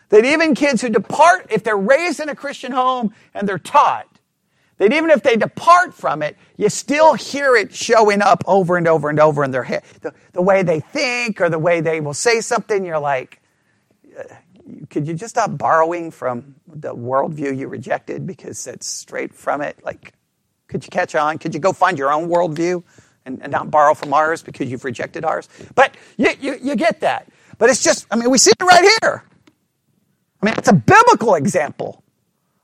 [0.08, 4.17] that even kids who depart, if they're raised in a Christian home and they're taught,
[4.78, 8.88] that even if they depart from it, you still hear it showing up over and
[8.88, 9.82] over and over in their head.
[10.00, 13.40] The, the way they think or the way they will say something, you're like,
[14.18, 14.22] uh,
[14.90, 19.78] could you just stop borrowing from the worldview you rejected because it's straight from it?
[19.84, 20.12] Like,
[20.68, 21.38] could you catch on?
[21.38, 22.82] Could you go find your own worldview?
[23.28, 25.48] and, and not borrow from ours because you've rejected ours.
[25.74, 27.28] But you, you, you get that.
[27.58, 29.22] But it's just, I mean, we see it right here.
[30.42, 32.02] I mean, it's a biblical example.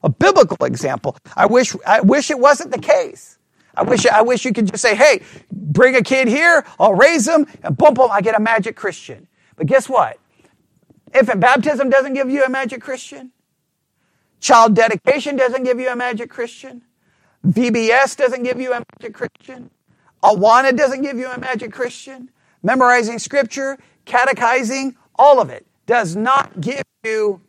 [0.04, 1.16] A biblical example.
[1.34, 3.38] I wish, I wish it wasn't the case.
[3.74, 7.24] I wish, I wish you could just say, hey, bring a kid here, I'll raise
[7.24, 9.26] them, and boom, boom, I get a magic Christian.
[9.56, 10.18] But guess what?
[11.12, 13.32] Infant baptism doesn't give you a magic Christian.
[14.40, 16.82] Child dedication doesn't give you a magic Christian.
[17.46, 19.70] VBS doesn't give you a magic Christian.
[20.22, 22.30] Awana doesn't give you a magic Christian.
[22.62, 27.40] Memorizing scripture, catechizing, all of it does not give you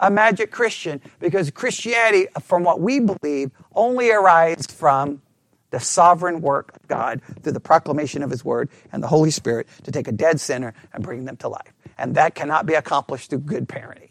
[0.00, 5.22] a magic Christian because Christianity, from what we believe, only arises from
[5.70, 9.68] the sovereign work of God through the proclamation of His Word and the Holy Spirit
[9.84, 11.72] to take a dead sinner and bring them to life.
[11.96, 14.08] And that cannot be accomplished through good parenting.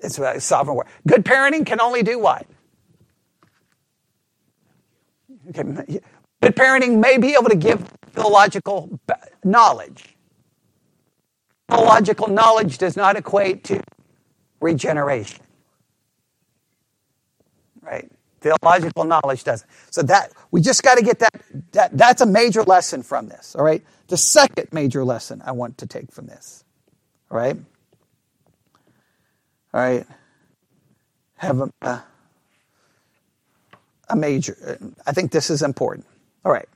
[0.00, 0.86] It's a sovereign work.
[1.06, 2.46] Good parenting can only do what?
[5.48, 6.00] Okay.
[6.40, 7.80] Good parenting may be able to give
[8.12, 9.00] theological
[9.42, 10.16] knowledge.
[11.68, 13.82] Theological knowledge does not equate to
[14.60, 15.42] regeneration.
[17.82, 18.10] Right?
[18.40, 19.68] Theological knowledge doesn't.
[19.90, 23.54] So that we just got to get that, that that's a major lesson from this.
[23.56, 23.82] All right.
[24.08, 26.64] The second major lesson I want to take from this.
[27.30, 27.56] All right.
[29.74, 30.06] All right.
[31.36, 32.00] Have a, uh,
[34.08, 34.78] a major.
[35.06, 36.06] I think this is important.
[36.44, 36.68] All right.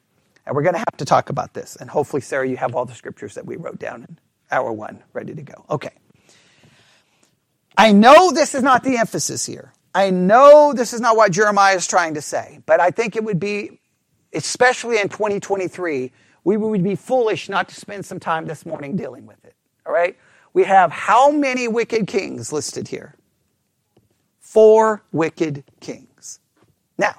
[0.45, 1.77] And we're going to have to talk about this.
[1.77, 4.19] And hopefully, Sarah, you have all the scriptures that we wrote down
[4.53, 5.65] hour one ready to go.
[5.71, 5.91] Okay.
[7.77, 9.73] I know this is not the emphasis here.
[9.95, 13.25] I know this is not what Jeremiah is trying to say, but I think it
[13.25, 13.81] would be,
[14.33, 16.13] especially in 2023,
[16.45, 19.55] we would be foolish not to spend some time this morning dealing with it.
[19.87, 20.17] All right?
[20.53, 23.17] We have how many wicked kings listed here?
[24.41, 26.41] Four wicked kings.
[26.99, 27.15] Now,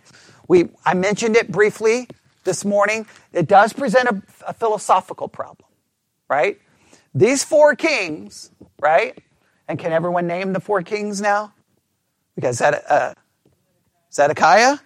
[0.47, 2.07] we, I mentioned it briefly
[2.43, 3.07] this morning.
[3.31, 5.69] It does present a, a philosophical problem,
[6.29, 6.59] right?
[7.15, 9.17] These four kings, right?
[9.67, 11.53] And can everyone name the four kings now?
[12.35, 13.13] Because that, uh,
[14.11, 14.77] Zedekiah,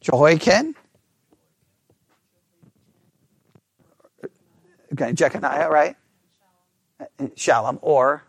[0.00, 0.74] Jehoiakim,
[4.92, 5.96] okay, Jeconiah, right?
[7.34, 8.22] Shallum, or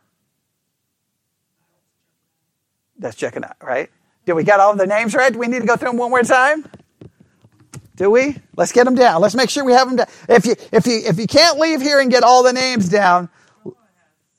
[2.98, 3.89] that's Jeconiah, right?
[4.26, 5.32] Did we get all the names right?
[5.32, 6.65] Do we need to go through them one more time?
[7.98, 8.38] Do we?
[8.56, 9.22] Let's get them down.
[9.22, 10.08] Let's make sure we have them down.
[10.30, 13.28] If you if you if you can't leave here and get all the names down,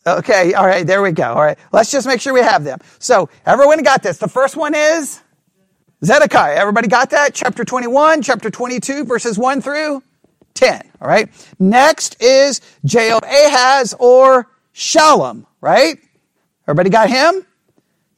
[0.06, 1.24] okay, all right, there we go.
[1.24, 2.78] All right, let's just make sure we have them.
[3.00, 4.18] So everyone got this.
[4.18, 5.20] The first one is
[6.04, 6.54] Zedekiah.
[6.54, 7.34] Everybody got that?
[7.34, 10.04] Chapter 21, chapter 22, verses 1 through
[10.54, 10.90] 10.
[11.00, 11.28] All right.
[11.58, 15.98] Next is Jehoahaz or Shallum, right?
[16.68, 17.44] Everybody got him?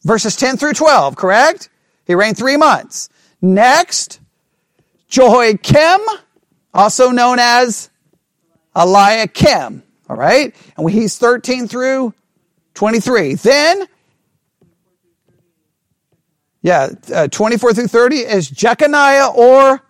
[0.03, 1.71] Verses 10 through 12, correct?
[2.07, 3.09] He reigned three months.
[3.41, 4.20] Next,
[5.11, 6.01] Jehoiakim,
[6.73, 7.91] also known as
[8.75, 9.83] Eliakim.
[10.09, 10.55] All right.
[10.77, 12.15] And he's 13 through
[12.75, 13.35] 23.
[13.35, 13.87] Then
[16.63, 19.83] yeah, uh, 24 through 30 is Jeconiah or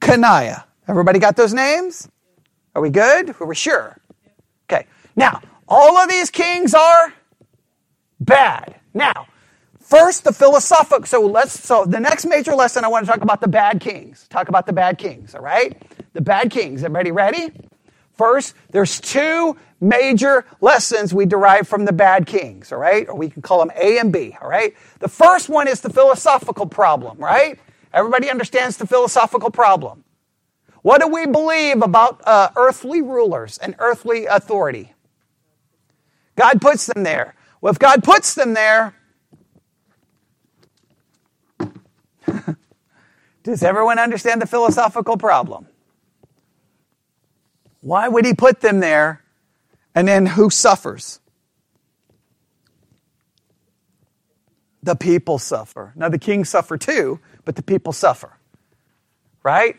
[0.00, 0.64] Coniah.
[0.86, 2.08] Everybody got those names?
[2.74, 3.34] Are we good?
[3.40, 3.96] Are we sure?
[4.70, 4.86] Okay.
[5.16, 7.12] Now, all of these kings are
[8.20, 8.80] bad.
[8.92, 9.26] Now,
[9.84, 11.06] first the philosophical.
[11.06, 11.52] So let's.
[11.52, 14.26] So the next major lesson I want to talk about the bad kings.
[14.28, 15.34] Talk about the bad kings.
[15.34, 15.80] All right,
[16.12, 16.82] the bad kings.
[16.82, 17.52] Everybody ready?
[18.12, 23.08] First, there's two major lessons we derive from the bad kings, all right?
[23.08, 24.74] Or we can call them A and B, all right?
[25.00, 27.58] The first one is the philosophical problem, right?
[27.92, 30.04] Everybody understands the philosophical problem.
[30.82, 34.92] What do we believe about uh, earthly rulers and earthly authority?
[36.36, 37.34] God puts them there.
[37.60, 38.94] Well, if God puts them there,
[43.44, 45.68] does everyone understand the philosophical problem?
[47.80, 49.22] Why would he put them there?
[49.94, 51.20] And then who suffers?
[54.82, 55.92] The people suffer.
[55.94, 58.32] Now, the kings suffer too, but the people suffer.
[59.42, 59.76] Right?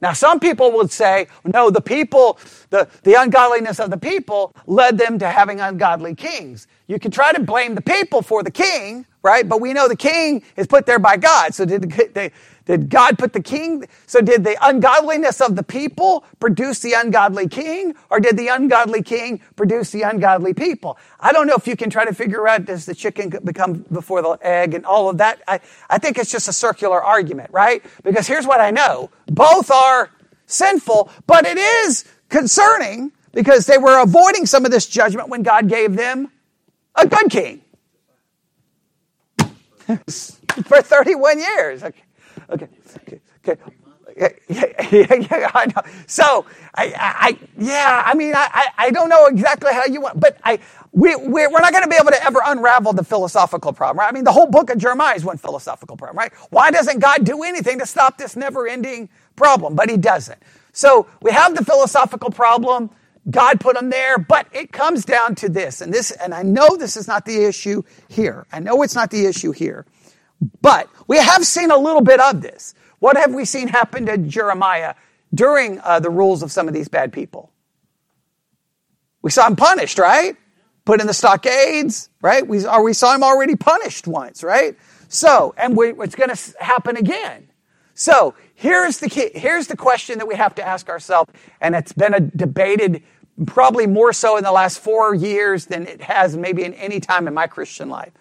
[0.00, 2.38] Now, some people would say, no, the people,
[2.70, 6.66] the, the ungodliness of the people led them to having ungodly kings.
[6.86, 9.48] You can try to blame the people for the king, right?
[9.48, 11.54] But we know the king is put there by God.
[11.54, 12.30] So did the,
[12.66, 13.84] did God put the king?
[14.06, 17.94] So did the ungodliness of the people produce the ungodly king?
[18.10, 20.98] Or did the ungodly king produce the ungodly people?
[21.20, 24.22] I don't know if you can try to figure out does the chicken become before
[24.22, 25.42] the egg and all of that.
[25.46, 27.84] I, I think it's just a circular argument, right?
[28.02, 29.10] Because here's what I know.
[29.26, 30.10] Both are
[30.46, 35.68] sinful, but it is concerning because they were avoiding some of this judgment when God
[35.68, 36.30] gave them
[36.94, 37.60] a good king.
[40.64, 41.82] For 31 years.
[41.82, 42.03] Okay.
[42.50, 42.68] Okay.
[43.08, 43.20] Okay.
[43.48, 43.62] okay.
[44.16, 44.28] Yeah,
[44.92, 45.82] yeah, yeah, I know.
[46.06, 50.38] So, I, I, yeah, I mean, I, I don't know exactly how you want, but
[50.44, 50.60] I,
[50.92, 54.08] we, we're not going to be able to ever unravel the philosophical problem, right?
[54.08, 56.32] I mean, the whole book of Jeremiah is one philosophical problem, right?
[56.50, 59.74] Why doesn't God do anything to stop this never ending problem?
[59.74, 60.40] But He doesn't.
[60.72, 62.90] So, we have the philosophical problem.
[63.30, 66.76] God put them there, but it comes down to this, and this, and I know
[66.76, 68.46] this is not the issue here.
[68.52, 69.86] I know it's not the issue here.
[70.62, 72.74] But we have seen a little bit of this.
[72.98, 74.94] What have we seen happen to Jeremiah
[75.34, 77.50] during uh, the rules of some of these bad people?
[79.22, 80.36] We saw him punished, right?
[80.84, 82.46] Put in the stockades, right?
[82.46, 84.76] We, or we saw him already punished once, right?
[85.08, 87.48] So, and we, it's going to happen again.
[87.94, 91.92] So here's the key, here's the question that we have to ask ourselves, and it's
[91.92, 93.02] been a debated
[93.46, 97.26] probably more so in the last four years than it has maybe in any time
[97.26, 98.12] in my Christian life.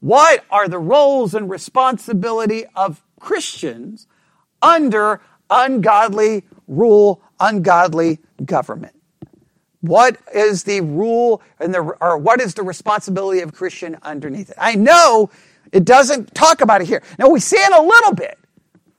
[0.00, 4.06] What are the roles and responsibility of Christians
[4.62, 8.94] under ungodly rule, ungodly government?
[9.80, 14.56] What is the rule and the, or what is the responsibility of Christian underneath it?
[14.58, 15.30] I know
[15.72, 17.02] it doesn't talk about it here.
[17.18, 18.38] Now we see it a little bit.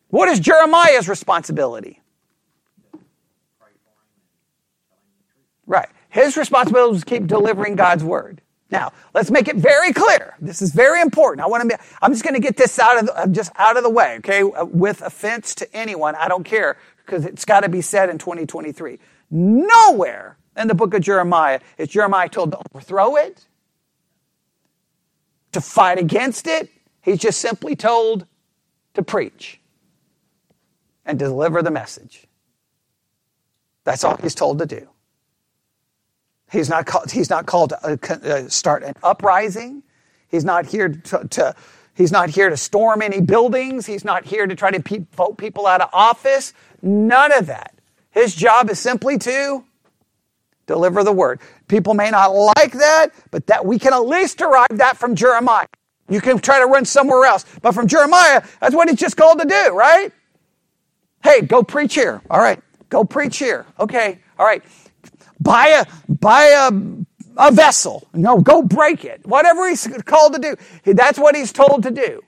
[0.10, 2.02] What is Jeremiah's responsibility?
[5.66, 5.90] Right.
[6.10, 8.42] His responsibility is to keep delivering God's word.
[8.72, 10.36] Now, let's make it very clear.
[10.40, 11.44] This is very important.
[11.44, 13.78] I want to be, I'm just going to get this out of the, just out
[13.78, 14.44] of the way, okay?
[14.44, 18.20] Uh, with offense to anyone, I don't care because it's got to be said in
[18.20, 19.00] 2023.
[19.32, 23.48] Nowhere in the book of Jeremiah is Jeremiah told to overthrow it,
[25.52, 26.70] to fight against it.
[27.02, 28.28] He's just simply told
[28.94, 29.60] to preach
[31.06, 32.28] and deliver the message.
[33.84, 34.90] That's all he's told to do.
[36.52, 39.84] He's not called, he's not called to start an uprising.
[40.28, 41.56] He's not here to, to,
[41.96, 43.86] he's not here to storm any buildings.
[43.86, 46.54] He's not here to try to pe- vote people out of office.
[46.82, 47.74] None of that.
[48.12, 49.64] His job is simply to
[50.66, 51.40] deliver the word.
[51.68, 55.68] People may not like that, but that we can at least derive that from Jeremiah.
[56.10, 59.40] You can try to run somewhere else, but from Jeremiah, that's what he's just called
[59.40, 60.12] to do, right?
[61.24, 62.22] Hey, go preach here.
[62.30, 62.60] All right.
[62.90, 63.68] Go preach here.
[63.80, 64.20] Okay.
[64.40, 64.64] All right
[65.40, 66.72] buy a, buy a,
[67.38, 68.08] a vessel.
[68.14, 69.26] No, go break it.
[69.26, 70.94] Whatever he's called to do.
[70.94, 72.22] That's what he's told to do.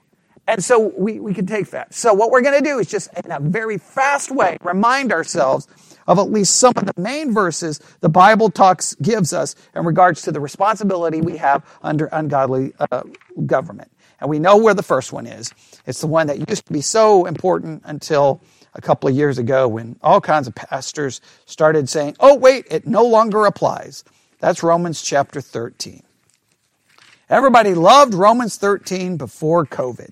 [0.46, 1.94] And so we, we can take that.
[1.94, 5.68] So what we're going to do is just in a very fast way remind ourselves
[6.08, 10.22] of at least some of the main verses the Bible talks gives us in regards
[10.22, 13.02] to the responsibility we have under ungodly uh,
[13.46, 13.90] government.
[14.20, 15.52] And we know where the first one is.
[15.86, 18.40] It's the one that used to be so important until
[18.74, 22.86] a couple of years ago when all kinds of pastors started saying, "Oh wait, it
[22.86, 24.04] no longer applies."
[24.38, 26.02] That's Romans chapter 13.
[27.30, 30.10] Everybody loved Romans 13 before COVID.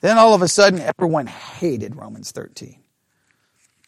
[0.00, 2.80] Then all of a sudden, everyone hated Romans 13.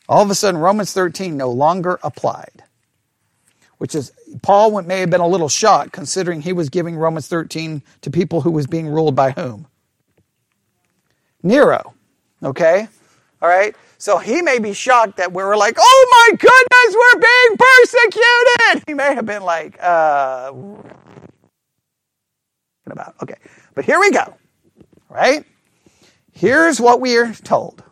[0.08, 2.64] All of a sudden, Romans 13 no longer applied.
[3.78, 4.12] Which is,
[4.42, 8.42] Paul may have been a little shocked considering he was giving Romans 13 to people
[8.42, 9.66] who was being ruled by whom?
[11.42, 11.94] Nero.
[12.42, 12.88] Okay?
[13.42, 13.74] All right?
[13.98, 18.84] So he may be shocked that we were like, oh my goodness, we're being persecuted.
[18.86, 20.52] He may have been like, uh,
[22.90, 23.14] about.
[23.22, 23.36] Okay.
[23.74, 24.34] But here we go.
[25.08, 25.44] Right?
[26.32, 27.82] Here's what we are told.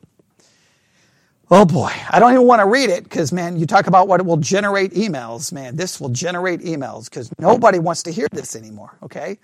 [1.50, 4.20] Oh boy, I don't even want to read it because, man, you talk about what
[4.20, 5.50] it will generate emails.
[5.50, 8.98] Man, this will generate emails because nobody wants to hear this anymore.
[9.02, 9.38] Okay?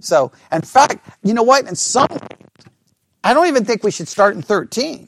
[0.00, 1.66] So, in fact, you know what?
[1.66, 2.08] In some,
[3.22, 5.06] I don't even think we should start in 13.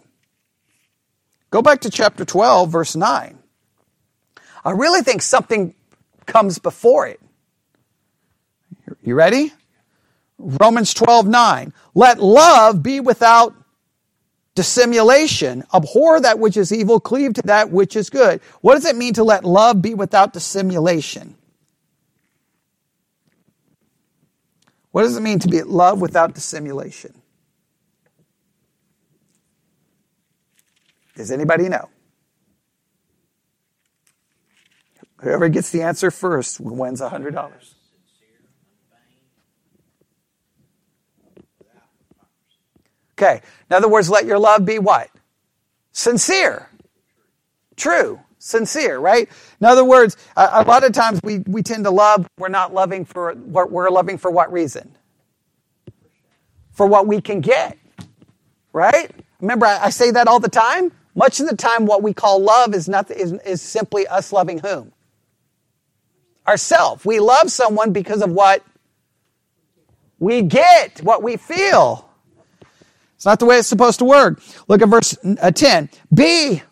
[1.52, 3.38] Go back to chapter 12, verse 9.
[4.64, 5.74] I really think something
[6.24, 7.20] comes before it.
[9.02, 9.52] You ready?
[10.38, 11.74] Romans 12, 9.
[11.94, 13.54] Let love be without
[14.54, 15.62] dissimulation.
[15.74, 18.40] Abhor that which is evil, cleave to that which is good.
[18.62, 21.36] What does it mean to let love be without dissimulation?
[24.92, 27.21] What does it mean to be love without dissimulation?
[31.16, 31.88] Does anybody know?
[35.20, 37.74] Whoever gets the answer first wins $100.
[43.12, 43.40] Okay.
[43.70, 45.10] In other words, let your love be what?
[45.92, 46.68] Sincere.
[47.76, 48.20] True.
[48.38, 49.28] Sincere, right?
[49.60, 52.74] In other words, a, a lot of times we, we tend to love, we're not
[52.74, 54.96] loving for, what we're loving for what reason?
[56.72, 57.78] For what we can get.
[58.72, 59.12] Right?
[59.40, 60.90] Remember, I, I say that all the time.
[61.14, 64.58] Much of the time, what we call love is nothing, is, is simply us loving
[64.58, 64.92] whom?
[66.46, 67.04] Ourself.
[67.04, 68.64] We love someone because of what
[70.18, 72.08] we get, what we feel.
[73.16, 74.40] It's not the way it's supposed to work.
[74.68, 75.90] Look at verse uh, 10.
[76.12, 76.62] Be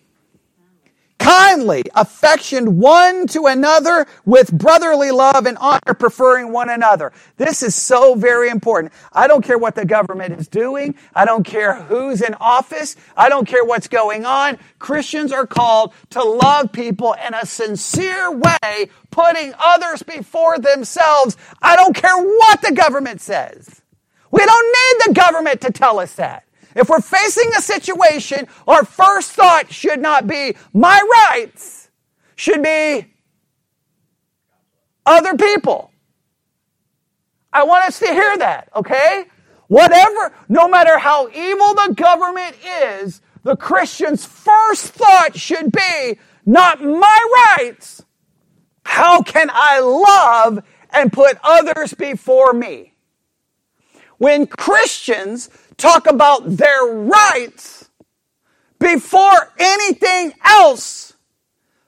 [1.20, 7.12] kindly affectioned one to another with brotherly love and honor, preferring one another.
[7.36, 8.92] This is so very important.
[9.12, 10.94] I don't care what the government is doing.
[11.14, 12.96] I don't care who's in office.
[13.16, 14.58] I don't care what's going on.
[14.78, 21.36] Christians are called to love people in a sincere way, putting others before themselves.
[21.60, 23.82] I don't care what the government says.
[24.30, 26.44] We don't need the government to tell us that.
[26.74, 31.00] If we're facing a situation, our first thought should not be my
[31.30, 31.90] rights,
[32.36, 33.12] should be
[35.04, 35.90] other people.
[37.52, 39.24] I want us to hear that, okay?
[39.66, 46.82] Whatever, no matter how evil the government is, the Christian's first thought should be not
[46.82, 48.04] my rights.
[48.84, 52.90] How can I love and put others before me?
[54.20, 55.48] when Christians
[55.80, 57.88] talk about their rights
[58.78, 61.14] before anything else,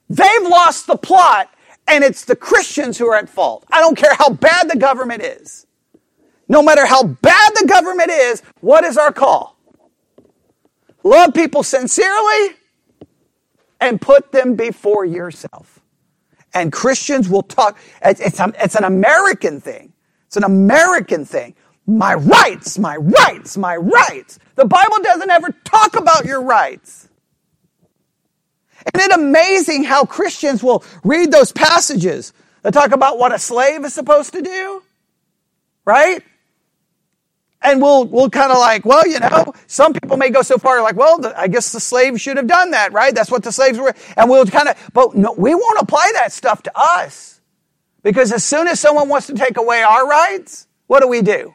[0.09, 1.49] they've lost the plot
[1.89, 3.65] and it's the Christians who are at fault.
[3.71, 5.67] I don't care how bad the government is.
[6.49, 9.57] No matter how bad the government is, what is our call?
[11.03, 12.57] Love people sincerely
[13.81, 15.81] and put them before yourself.
[16.55, 19.95] And Christians will talk, it's, it's, an American thing.
[20.27, 21.55] It's an American thing
[21.87, 24.39] my rights, my rights, my rights.
[24.55, 27.09] The Bible doesn't ever talk about your rights.
[28.95, 33.85] Isn't it amazing how Christians will read those passages that talk about what a slave
[33.85, 34.83] is supposed to do?
[35.85, 36.23] Right?
[37.63, 40.83] And we'll, we'll kind of like, well, you know, some people may go so far
[40.83, 43.15] like, well, the, I guess the slaves should have done that, right?
[43.15, 43.95] That's what the slaves were.
[44.17, 47.41] And we'll kind of, but no, we won't apply that stuff to us.
[48.03, 51.55] Because as soon as someone wants to take away our rights, what do we do?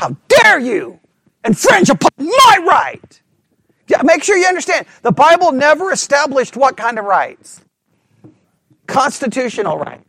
[0.00, 0.98] How dare you
[1.44, 3.22] infringe upon my right?
[4.02, 4.86] Make sure you understand.
[5.02, 7.60] The Bible never established what kind of rights?
[8.86, 10.04] Constitutional rights.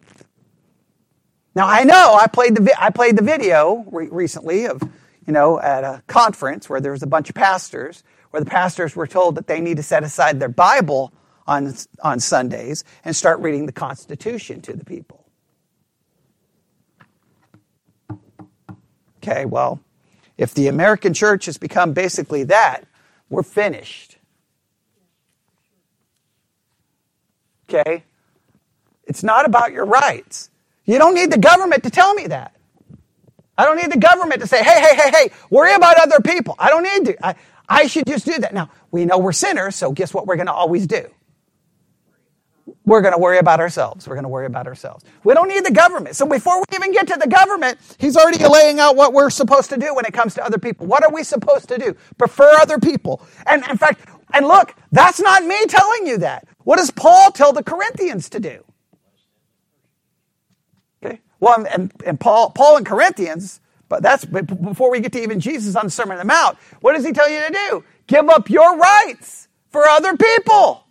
[1.56, 4.82] Now I know I played the I played the video re- recently of
[5.28, 8.96] you know at a conference where there was a bunch of pastors where the pastors
[8.96, 11.12] were told that they need to set aside their Bible
[11.48, 15.20] on on Sundays and start reading the Constitution to the people.
[19.24, 19.80] Okay, well,
[20.38, 22.86] if the American church has become basically that,
[23.30, 24.17] we're finished.
[27.69, 28.03] Okay?
[29.05, 30.49] It's not about your rights.
[30.86, 32.55] You don't need the government to tell me that.
[33.57, 36.55] I don't need the government to say, hey, hey, hey, hey, worry about other people.
[36.57, 37.26] I don't need to.
[37.26, 37.36] I,
[37.69, 38.53] I should just do that.
[38.53, 41.07] Now, we know we're sinners, so guess what we're going to always do?
[42.86, 44.07] We're going to worry about ourselves.
[44.07, 45.03] We're going to worry about ourselves.
[45.24, 46.15] We don't need the government.
[46.15, 49.69] So before we even get to the government, he's already laying out what we're supposed
[49.69, 50.88] to do when it comes to other people.
[50.88, 51.95] What are we supposed to do?
[52.17, 53.22] Prefer other people.
[53.45, 56.47] And in fact, and look, that's not me telling you that.
[56.63, 58.63] What does Paul tell the Corinthians to do?
[61.03, 61.19] Okay.
[61.39, 63.59] Well, and, and Paul, Paul and Corinthians,
[63.89, 66.57] but that's before we get to even Jesus on the Sermon on the Mount.
[66.80, 67.84] What does he tell you to do?
[68.07, 70.86] Give up your rights for other people.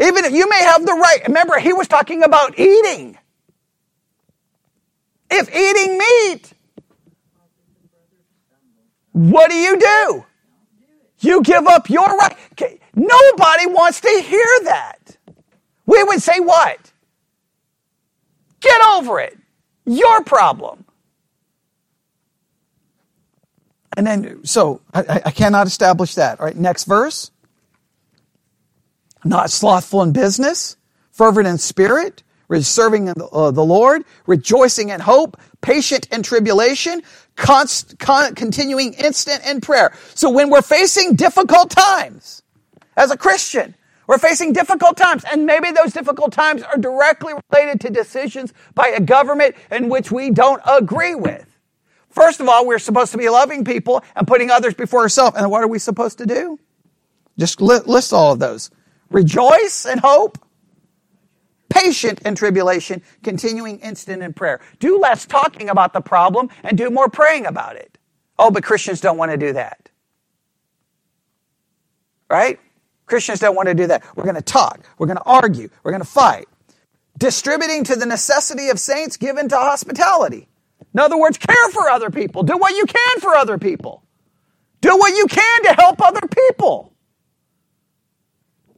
[0.00, 1.20] Even if you may have the right.
[1.26, 3.18] Remember, he was talking about eating.
[5.30, 6.52] If eating meat,
[9.12, 10.24] what do you do?
[11.20, 12.36] You give up your right.
[12.94, 15.18] Nobody wants to hear that.
[15.84, 16.92] We would say what?
[18.60, 19.36] Get over it.
[19.84, 20.84] Your problem.
[23.96, 26.40] And then, so I, I cannot establish that.
[26.40, 27.29] All right, next verse
[29.24, 30.76] not slothful in business,
[31.10, 32.22] fervent in spirit,
[32.60, 37.02] serving the, uh, the Lord, rejoicing in hope, patient in tribulation,
[37.36, 39.92] const, con, continuing instant in prayer.
[40.14, 42.42] So when we're facing difficult times,
[42.96, 43.74] as a Christian,
[44.08, 48.88] we're facing difficult times, and maybe those difficult times are directly related to decisions by
[48.88, 51.46] a government in which we don't agree with.
[52.10, 55.36] First of all, we're supposed to be loving people and putting others before ourselves.
[55.36, 56.58] And what are we supposed to do?
[57.38, 58.70] Just list all of those.
[59.10, 60.38] Rejoice and hope.
[61.68, 64.60] Patient in tribulation, continuing instant in prayer.
[64.80, 67.96] Do less talking about the problem and do more praying about it.
[68.38, 69.88] Oh, but Christians don't want to do that.
[72.28, 72.58] Right?
[73.06, 74.04] Christians don't want to do that.
[74.16, 74.80] We're going to talk.
[74.98, 75.68] We're going to argue.
[75.82, 76.48] We're going to fight.
[77.18, 80.48] Distributing to the necessity of saints given to hospitality.
[80.94, 82.42] In other words, care for other people.
[82.42, 84.02] Do what you can for other people.
[84.80, 86.89] Do what you can to help other people.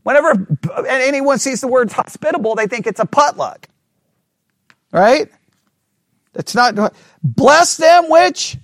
[0.02, 0.46] Whenever
[0.88, 3.68] anyone sees the word hospitable, they think it's a potluck.
[4.90, 5.30] Right?
[6.34, 8.56] It's not, bless them which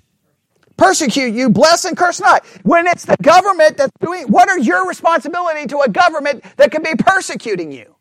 [0.76, 2.44] persecute you, bless and curse not.
[2.62, 6.82] When it's the government that's doing, what are your responsibility to a government that can
[6.82, 7.94] be persecuting you?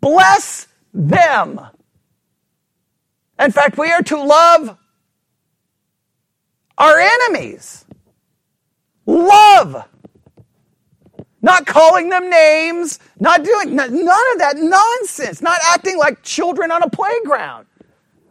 [0.00, 1.60] Bless them.
[3.38, 4.76] In fact, we are to love
[6.76, 7.84] our enemies.
[9.06, 9.84] Love
[11.42, 16.82] not calling them names, not doing none of that nonsense, not acting like children on
[16.82, 17.66] a playground.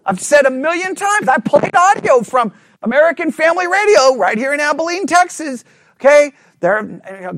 [0.05, 4.59] I've said a million times, I played audio from American Family Radio right here in
[4.59, 5.63] Abilene, Texas.
[5.95, 7.33] Okay, they're uh,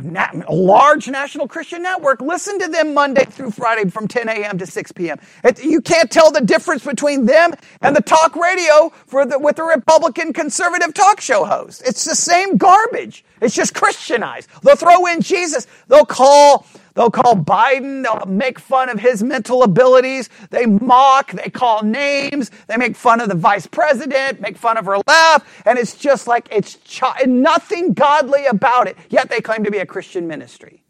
[0.48, 2.22] a large national Christian network.
[2.22, 4.58] Listen to them Monday through Friday from 10 a.m.
[4.58, 5.20] to 6 p.m.
[5.44, 9.58] It, you can't tell the difference between them and the talk radio for the, with
[9.58, 11.84] the Republican conservative talk show host.
[11.86, 13.24] It's the same garbage.
[13.42, 14.50] It's just Christianized.
[14.64, 15.68] They'll throw in Jesus.
[15.88, 20.30] They'll call They'll call Biden, they'll make fun of his mental abilities.
[20.50, 24.86] They mock, they call names, they make fun of the vice president, make fun of
[24.86, 28.98] her laugh, and it's just like it's ch- nothing godly about it.
[29.10, 30.84] Yet they claim to be a Christian ministry.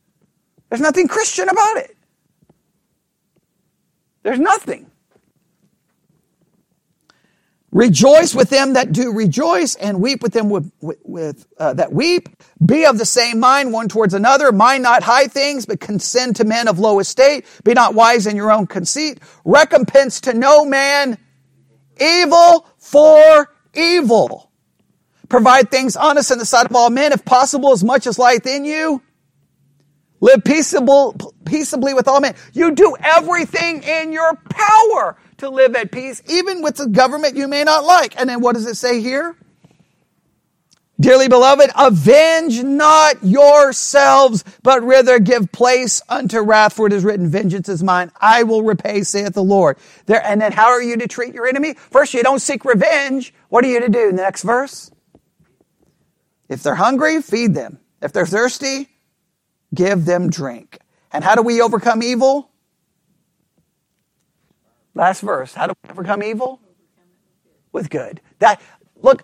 [0.70, 1.96] There's nothing Christian about it.
[4.24, 4.91] There's nothing.
[7.72, 12.28] Rejoice with them that do rejoice, and weep with them with, with, uh, that weep.
[12.66, 14.52] Be of the same mind one towards another.
[14.52, 17.46] Mind not high things, but consent to men of low estate.
[17.64, 19.22] Be not wise in your own conceit.
[19.46, 21.18] Recompense to no man
[22.00, 24.52] evil for evil.
[25.30, 28.46] Provide things honest in the sight of all men, if possible, as much as lieth
[28.46, 29.02] in you.
[30.20, 31.14] Live peaceable,
[31.46, 32.36] peaceably with all men.
[32.52, 37.48] You do everything in your power to live at peace, even with the government you
[37.48, 38.20] may not like.
[38.20, 39.36] And then what does it say here?
[41.00, 47.28] Dearly beloved, avenge not yourselves, but rather give place unto wrath, for it is written,
[47.28, 48.12] vengeance is mine.
[48.22, 49.78] I will repay, saith the Lord.
[50.06, 51.74] There, and then how are you to treat your enemy?
[51.74, 53.34] First, you don't seek revenge.
[53.50, 54.10] What are you to do?
[54.10, 54.92] In The next verse.
[56.48, 57.80] If they're hungry, feed them.
[58.00, 58.88] If they're thirsty,
[59.74, 60.80] give them drink.
[61.12, 62.51] And how do we overcome evil?
[64.94, 65.54] Last verse.
[65.54, 66.62] How do we overcome evil?
[67.72, 68.22] With good.
[68.40, 68.62] That
[69.02, 69.24] look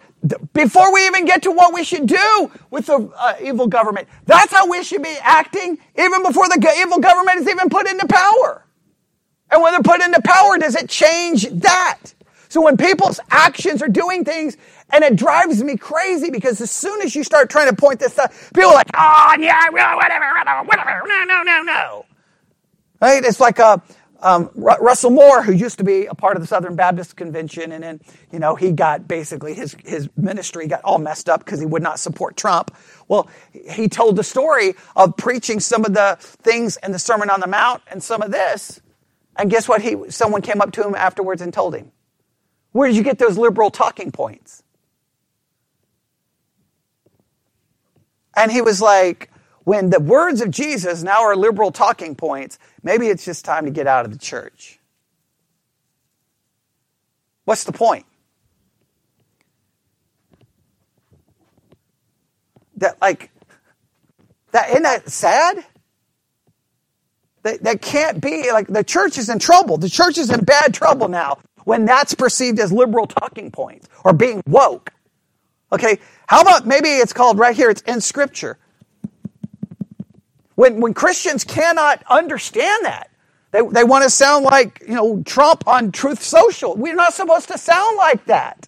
[0.54, 4.08] before we even get to what we should do with the uh, evil government.
[4.26, 8.08] That's how we should be acting even before the evil government is even put into
[8.08, 8.66] power.
[9.52, 12.00] And when they're put into power, does it change that?
[12.50, 14.58] So when people's actions are doing things,
[14.90, 18.14] and it drives me crazy because as soon as you start trying to point this
[18.14, 22.06] stuff, people are like, oh, yeah, whatever, whatever, no, no, no, no.
[23.02, 23.24] Right?
[23.24, 23.82] It's like a,
[24.22, 27.84] um, Russell Moore, who used to be a part of the Southern Baptist Convention, and
[27.84, 28.02] then,
[28.32, 31.84] you know, he got basically his, his ministry got all messed up because he would
[31.84, 32.76] not support Trump.
[33.08, 33.30] Well,
[33.70, 37.48] he told the story of preaching some of the things in the Sermon on the
[37.48, 38.82] Mount and some of this.
[39.38, 39.82] And guess what?
[39.82, 41.92] He, someone came up to him afterwards and told him,
[42.74, 44.64] Where did you get those liberal talking points?
[48.36, 49.32] And he was like,
[49.68, 53.70] when the words of Jesus now are liberal talking points, maybe it's just time to
[53.70, 54.80] get out of the church.
[57.44, 58.06] What's the point?
[62.78, 63.30] That, like,
[64.54, 65.66] that, isn't that sad?
[67.44, 69.76] That, that can't be, like, the church is in trouble.
[69.76, 74.14] The church is in bad trouble now when that's perceived as liberal talking points or
[74.14, 74.94] being woke.
[75.74, 78.58] Okay, how about maybe it's called right here, it's in Scripture.
[80.58, 83.12] When, when Christians cannot understand that,
[83.52, 86.76] they, they want to sound like, you know, Trump on Truth Social.
[86.76, 88.68] We're not supposed to sound like that.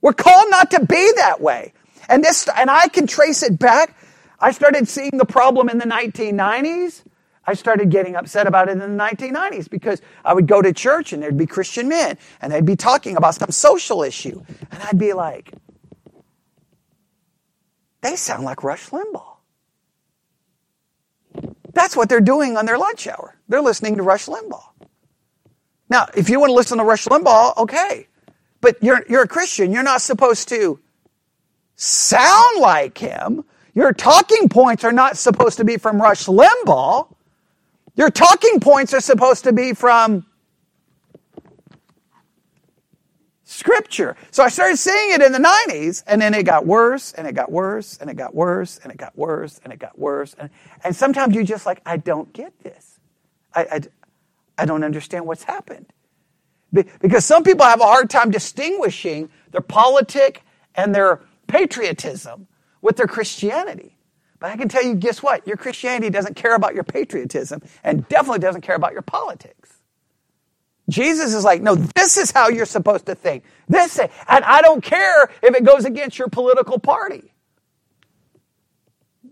[0.00, 1.74] We're called not to be that way.
[2.08, 3.96] And this, and I can trace it back.
[4.40, 7.04] I started seeing the problem in the 1990s.
[7.46, 11.12] I started getting upset about it in the 1990s because I would go to church
[11.12, 14.42] and there'd be Christian men and they'd be talking about some social issue.
[14.72, 15.52] And I'd be like,
[18.00, 19.37] they sound like Rush Limbaugh.
[21.78, 23.36] That's what they're doing on their lunch hour.
[23.48, 24.64] They're listening to Rush Limbaugh.
[25.88, 28.08] Now, if you want to listen to Rush Limbaugh, okay.
[28.60, 29.70] But you're, you're a Christian.
[29.70, 30.80] You're not supposed to
[31.76, 33.44] sound like him.
[33.74, 37.14] Your talking points are not supposed to be from Rush Limbaugh.
[37.94, 40.26] Your talking points are supposed to be from
[43.58, 44.16] scripture.
[44.30, 47.34] So I started seeing it in the 90s, and then it got worse, and it
[47.34, 50.34] got worse, and it got worse, and it got worse, and it got worse.
[50.38, 50.48] And,
[50.84, 53.00] and sometimes you're just like, I don't get this.
[53.52, 53.80] I, I,
[54.58, 55.86] I don't understand what's happened.
[56.72, 60.42] Because some people have a hard time distinguishing their politic
[60.76, 62.46] and their patriotism
[62.80, 63.96] with their Christianity.
[64.38, 65.44] But I can tell you, guess what?
[65.48, 69.77] Your Christianity doesn't care about your patriotism and definitely doesn't care about your politics.
[70.88, 73.44] Jesus is like, no, this is how you're supposed to think.
[73.68, 77.32] This, and I don't care if it goes against your political party.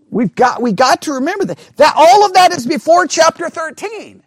[0.09, 1.59] We've got, we got to remember that.
[1.77, 4.23] That all of that is before chapter 13.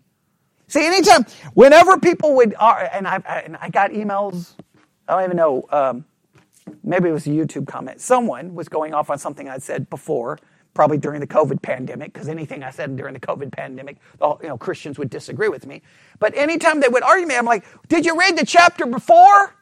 [0.69, 3.17] See, anytime, whenever people would, uh, and I,
[3.47, 4.55] and I got emails,
[5.09, 6.05] I don't even know, um,
[6.85, 8.01] maybe it was a YouTube comment.
[8.01, 10.39] Someone was going off on something I'd said before,
[10.75, 14.49] probably during the COVID pandemic, because anything I said during the COVID pandemic, all, you
[14.49, 15.83] know, Christians would disagree with me.
[16.19, 19.55] But anytime they would argue me, I'm like, did you read the chapter before?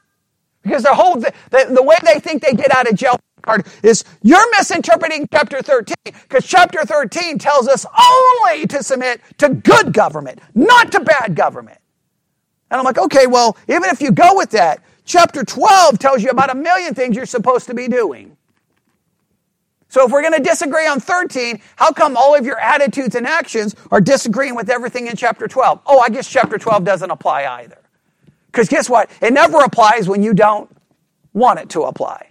[0.62, 4.04] Because the whole, the, the, way they think they get out of jail card is
[4.22, 10.40] you're misinterpreting chapter 13, because chapter 13 tells us only to submit to good government,
[10.54, 11.78] not to bad government.
[12.70, 16.30] And I'm like, okay, well, even if you go with that, chapter 12 tells you
[16.30, 18.36] about a million things you're supposed to be doing.
[19.88, 23.26] So if we're going to disagree on 13, how come all of your attitudes and
[23.26, 25.80] actions are disagreeing with everything in chapter 12?
[25.86, 27.78] Oh, I guess chapter 12 doesn't apply either.
[28.46, 29.10] Because guess what?
[29.22, 30.70] It never applies when you don't
[31.32, 32.30] want it to apply.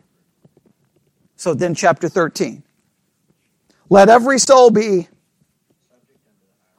[1.36, 2.64] So then chapter 13.
[3.90, 5.08] Let every soul be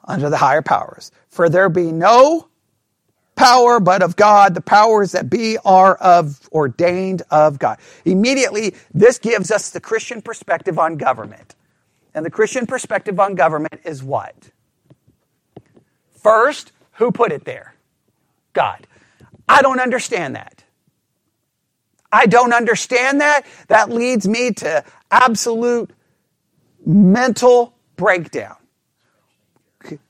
[0.05, 1.11] under the higher powers.
[1.29, 2.49] For there be no
[3.39, 4.55] power but of God.
[4.55, 7.79] The powers that be are of ordained of God.
[8.05, 11.55] Immediately, this gives us the Christian perspective on government.
[12.15, 14.51] And the Christian perspective on government is what?
[16.21, 17.75] First, who put it there?
[18.53, 18.87] God.
[19.49, 20.65] I don't understand that.
[22.11, 23.47] I don't understand that.
[23.69, 25.91] That leads me to absolute
[26.85, 28.57] mental breakdown.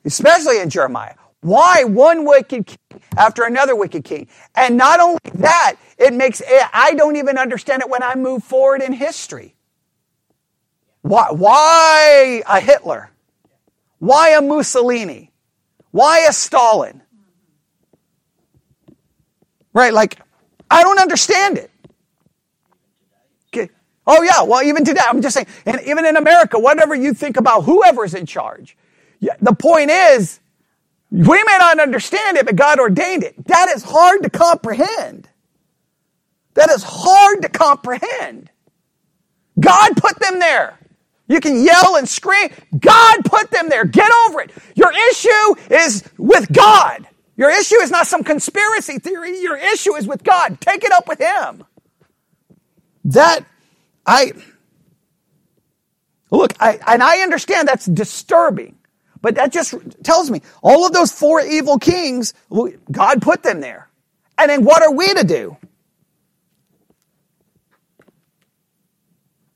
[0.04, 1.14] Especially in Jeremiah.
[1.48, 4.28] Why one wicked king after another wicked king?
[4.54, 8.44] And not only that, it makes, eh, I don't even understand it when I move
[8.44, 9.56] forward in history.
[11.00, 13.10] Why, why a Hitler?
[13.98, 15.32] Why a Mussolini?
[15.90, 17.00] Why a Stalin?
[19.72, 20.18] Right, like,
[20.70, 21.70] I don't understand it.
[23.48, 23.70] Okay.
[24.06, 27.38] Oh, yeah, well, even today, I'm just saying, and even in America, whatever you think
[27.38, 28.76] about whoever's in charge,
[29.40, 30.40] the point is,
[31.10, 33.46] we may not understand it, but God ordained it.
[33.46, 35.28] That is hard to comprehend.
[36.54, 38.50] That is hard to comprehend.
[39.58, 40.78] God put them there.
[41.28, 42.50] You can yell and scream.
[42.78, 43.84] God put them there.
[43.84, 44.50] Get over it.
[44.74, 47.06] Your issue is with God.
[47.36, 49.40] Your issue is not some conspiracy theory.
[49.40, 50.60] Your issue is with God.
[50.60, 51.64] Take it up with Him.
[53.04, 53.44] That,
[54.06, 54.32] I,
[56.30, 58.77] look, I, and I understand that's disturbing,
[59.20, 62.34] but that just tells me all of those four evil kings,
[62.90, 63.88] God put them there.
[64.36, 65.56] And then what are we to do?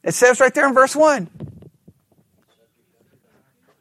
[0.02, 1.28] It says right there in verse 1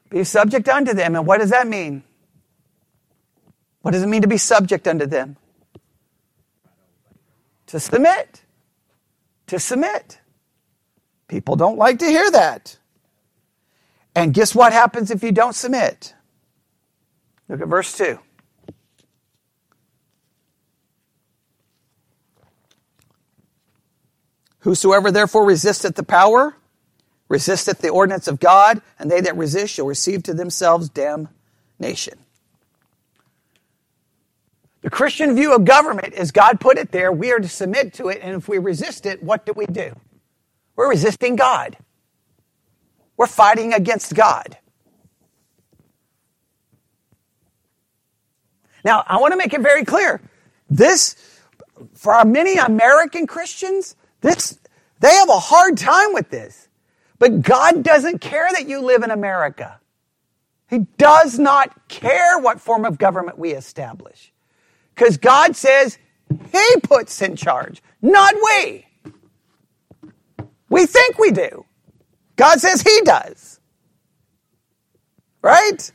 [0.10, 1.16] Be subject unto them.
[1.16, 2.04] And what does that mean?
[3.82, 5.38] What does it mean to be subject unto them?
[7.68, 8.44] To submit.
[9.48, 10.20] To submit.
[11.28, 12.78] People don't like to hear that.
[14.16, 16.14] And guess what happens if you don't submit?
[17.47, 18.20] Look at verse 2.
[24.59, 26.55] Whosoever therefore resisteth the power,
[27.30, 32.20] resisteth the ordinance of God, and they that resist shall receive to themselves damnation.
[34.82, 38.09] The Christian view of government is God put it there, we are to submit to
[38.09, 39.95] it, and if we resist it, what do we do?
[40.76, 41.78] We're resisting God.
[43.22, 44.58] We're fighting against God.
[48.84, 50.20] Now, I want to make it very clear.
[50.72, 51.16] This,
[51.94, 54.58] for our many American Christians, this,
[55.02, 56.68] they have a hard time with this.
[57.20, 59.80] But God doesn't care that you live in America.
[60.68, 64.34] He does not care what form of government we establish.
[64.96, 66.00] Because God says
[66.52, 68.88] He puts in charge, not we.
[70.70, 71.66] We think we do.
[72.42, 73.60] God says He does.
[75.44, 75.92] Right?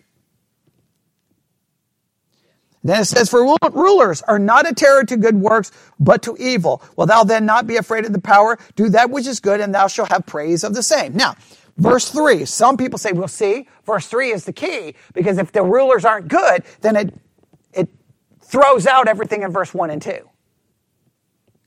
[2.84, 6.84] Then it says, For rulers are not a terror to good works, but to evil.
[6.94, 8.58] Will thou then not be afraid of the power?
[8.76, 11.16] Do that which is good, and thou shalt have praise of the same.
[11.16, 11.34] Now,
[11.78, 12.44] verse 3.
[12.44, 16.28] Some people say, well, see, verse 3 is the key, because if the rulers aren't
[16.28, 17.12] good, then it,
[17.72, 17.88] it
[18.40, 20.30] throws out everything in verse 1 and 2.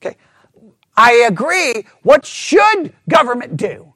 [0.01, 0.15] Okay.
[0.95, 1.85] I agree.
[2.03, 3.93] What should government do?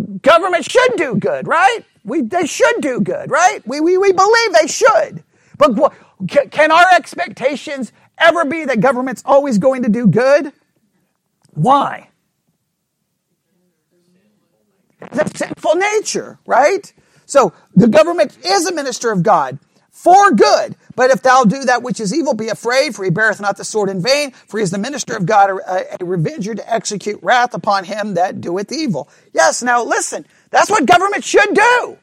[0.00, 1.80] Government should do good, right?
[2.04, 3.60] We, they should do good, right?
[3.66, 5.22] We, we, we believe they should.
[5.58, 5.94] But
[6.50, 10.52] can our expectations ever be that government's always going to do good?
[11.52, 12.08] Why?
[15.12, 16.92] That's sinful nature, right?
[17.26, 19.58] So the government is a minister of God
[19.94, 20.74] for good.
[20.96, 23.64] But if thou do that which is evil, be afraid, for he beareth not the
[23.64, 26.72] sword in vain, for he is the minister of God, uh, a, a revenger to
[26.72, 29.08] execute wrath upon him that doeth evil.
[29.32, 31.96] Yes, now listen, that's what government should do.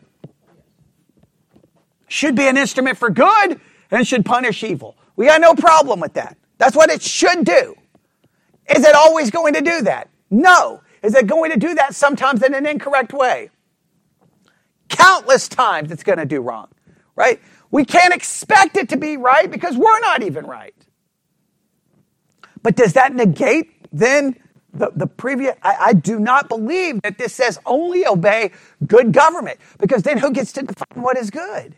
[2.08, 3.60] Should be an instrument for good
[3.92, 4.96] and should punish evil.
[5.18, 6.38] We got no problem with that.
[6.58, 7.76] That's what it should do.
[8.74, 10.10] Is it always going to do that?
[10.30, 10.82] No.
[11.04, 13.50] Is it going to do that sometimes in an incorrect way?
[14.88, 16.70] Countless times it's going to do wrong,
[17.16, 17.40] right?
[17.72, 20.76] We can't expect it to be right because we're not even right.
[22.62, 24.36] But does that negate then
[24.74, 28.52] the, the previous, I, I, do not believe that this says only obey
[28.86, 31.78] good government, because then who gets to define what is good?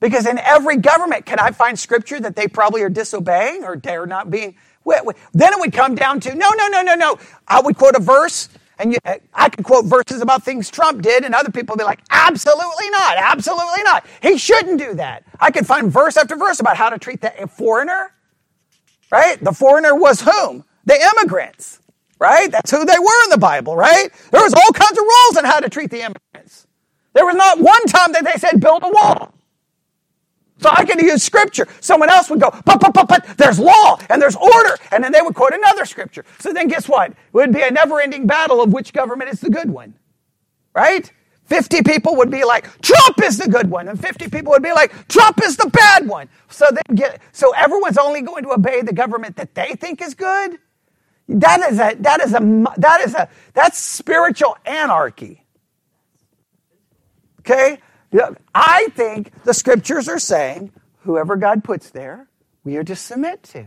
[0.00, 4.06] Because in every government, can I find scripture that they probably are disobeying or they're
[4.06, 4.56] not being?
[4.84, 7.18] Then it would come down to no, no, no, no, no.
[7.46, 8.48] I would quote a verse,
[8.78, 8.98] and you,
[9.34, 12.90] I could quote verses about things Trump did, and other people would be like, absolutely
[12.90, 14.06] not, absolutely not.
[14.22, 15.24] He shouldn't do that.
[15.40, 18.14] I could find verse after verse about how to treat the foreigner,
[19.10, 19.42] right?
[19.42, 20.64] The foreigner was whom?
[20.84, 21.80] The immigrants,
[22.18, 22.50] right?
[22.50, 24.08] That's who they were in the Bible, right?
[24.30, 26.66] There was all kinds of rules on how to treat the immigrants.
[27.14, 29.34] There was not one time that they said build a wall.
[30.58, 31.66] So I could use scripture.
[31.80, 34.76] Someone else would go, but, but, but, but, there's law and there's order.
[34.90, 36.24] And then they would quote another scripture.
[36.40, 37.12] So then guess what?
[37.12, 39.94] It would be a never ending battle of which government is the good one.
[40.74, 41.12] Right?
[41.46, 43.88] 50 people would be like, Trump is the good one.
[43.88, 46.28] And 50 people would be like, Trump is the bad one.
[46.50, 50.14] So then get, so everyone's only going to obey the government that they think is
[50.14, 50.58] good.
[51.28, 55.44] That is a, that is a, that is a, that's spiritual anarchy.
[57.40, 57.78] Okay?
[58.54, 62.28] I think the scriptures are saying whoever God puts there,
[62.64, 63.66] we are to submit to.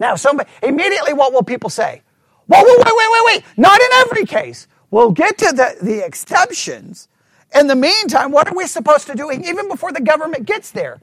[0.00, 2.02] Now, somebody, immediately what will people say?
[2.48, 3.44] Well, wait, wait, wait, wait, wait.
[3.56, 4.68] Not in every case.
[4.90, 7.08] We'll get to the, the exceptions.
[7.54, 11.00] In the meantime, what are we supposed to do even before the government gets there?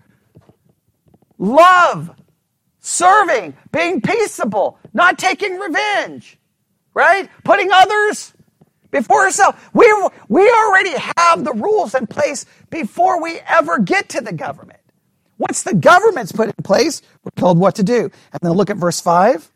[1.40, 2.12] Love
[2.82, 6.40] serving, being peaceable, not taking revenge,
[6.94, 7.30] right?
[7.44, 8.34] Putting others
[8.96, 9.58] before ourselves.
[9.74, 9.86] We,
[10.30, 14.80] we already have the rules in place before we ever get to the government.
[15.38, 18.04] Once the government's put in place, we're told what to do.
[18.32, 19.52] And then look at verse 5.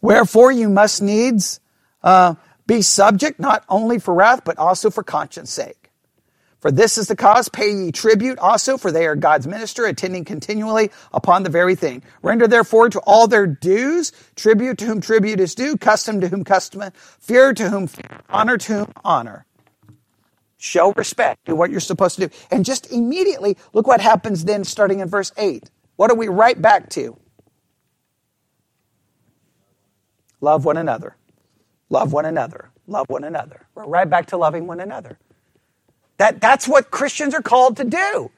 [0.00, 1.60] Wherefore you must needs
[2.02, 2.34] uh,
[2.66, 5.81] Be subject not only for wrath, but also for conscience sake.
[6.62, 10.24] For this is the cause, pay ye tribute also, for they are God's minister, attending
[10.24, 12.04] continually upon the very thing.
[12.22, 16.44] Render therefore to all their dues, tribute to whom tribute is due, custom to whom
[16.44, 19.44] custom, fear to whom fear, honor to whom honor.
[20.56, 22.34] Show respect, do what you're supposed to do.
[22.52, 25.68] And just immediately, look what happens then starting in verse 8.
[25.96, 27.18] What are we right back to?
[30.40, 31.16] Love one another.
[31.90, 32.70] Love one another.
[32.86, 33.66] Love one another.
[33.74, 35.18] We're right back to loving one another.
[36.18, 38.30] That, that's what Christians are called to do.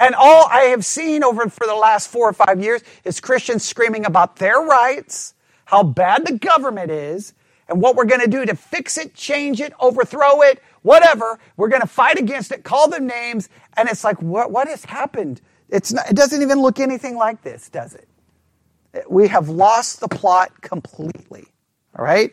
[0.00, 3.64] And all I have seen over for the last four or five years is Christians
[3.64, 5.34] screaming about their rights,
[5.66, 7.34] how bad the government is,
[7.68, 11.38] and what we're going to do to fix it, change it, overthrow it, whatever.
[11.56, 14.84] We're going to fight against it, call them names, and it's like, what, what has
[14.84, 15.40] happened?
[15.68, 18.08] It's not, it doesn't even look anything like this, does it?
[19.08, 21.46] We have lost the plot completely.
[21.98, 22.32] All right?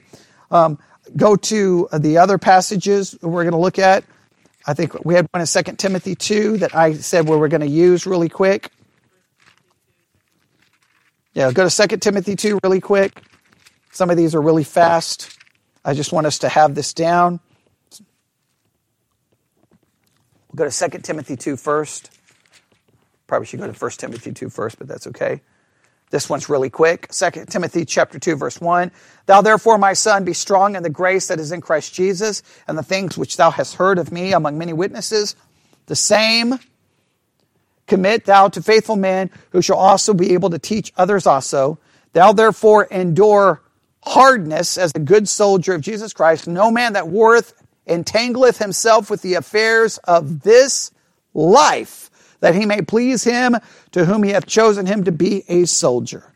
[0.50, 0.78] Um,
[1.16, 4.04] go to the other passages we're going to look at.
[4.66, 7.62] I think we had one in 2 Timothy 2 that I said we were going
[7.62, 8.72] to use really quick.
[11.34, 13.22] Yeah, go to 2 Timothy 2 really quick.
[13.92, 15.38] Some of these are really fast.
[15.84, 17.40] I just want us to have this down.
[20.48, 22.12] We'll go to 2 Timothy 2 first.
[23.28, 25.42] Probably should go to 1 Timothy 2 first, but that's okay.
[26.12, 27.08] This one's really quick.
[27.10, 28.92] 2 Timothy chapter 2 verse 1.
[29.26, 32.78] Thou therefore, my son, be strong in the grace that is in Christ Jesus and
[32.78, 35.36] the things which thou hast heard of me among many witnesses.
[35.88, 36.60] The same
[37.88, 41.80] commit thou to faithful men who shall also be able to teach others also.
[42.14, 43.62] Thou therefore endure
[44.04, 46.48] hardness as a good soldier of Jesus Christ.
[46.48, 47.54] No man that warreth
[47.88, 50.92] entangleth himself with the affairs of this
[51.34, 52.11] life
[52.42, 53.56] that he may please him
[53.92, 56.34] to whom he hath chosen him to be a soldier.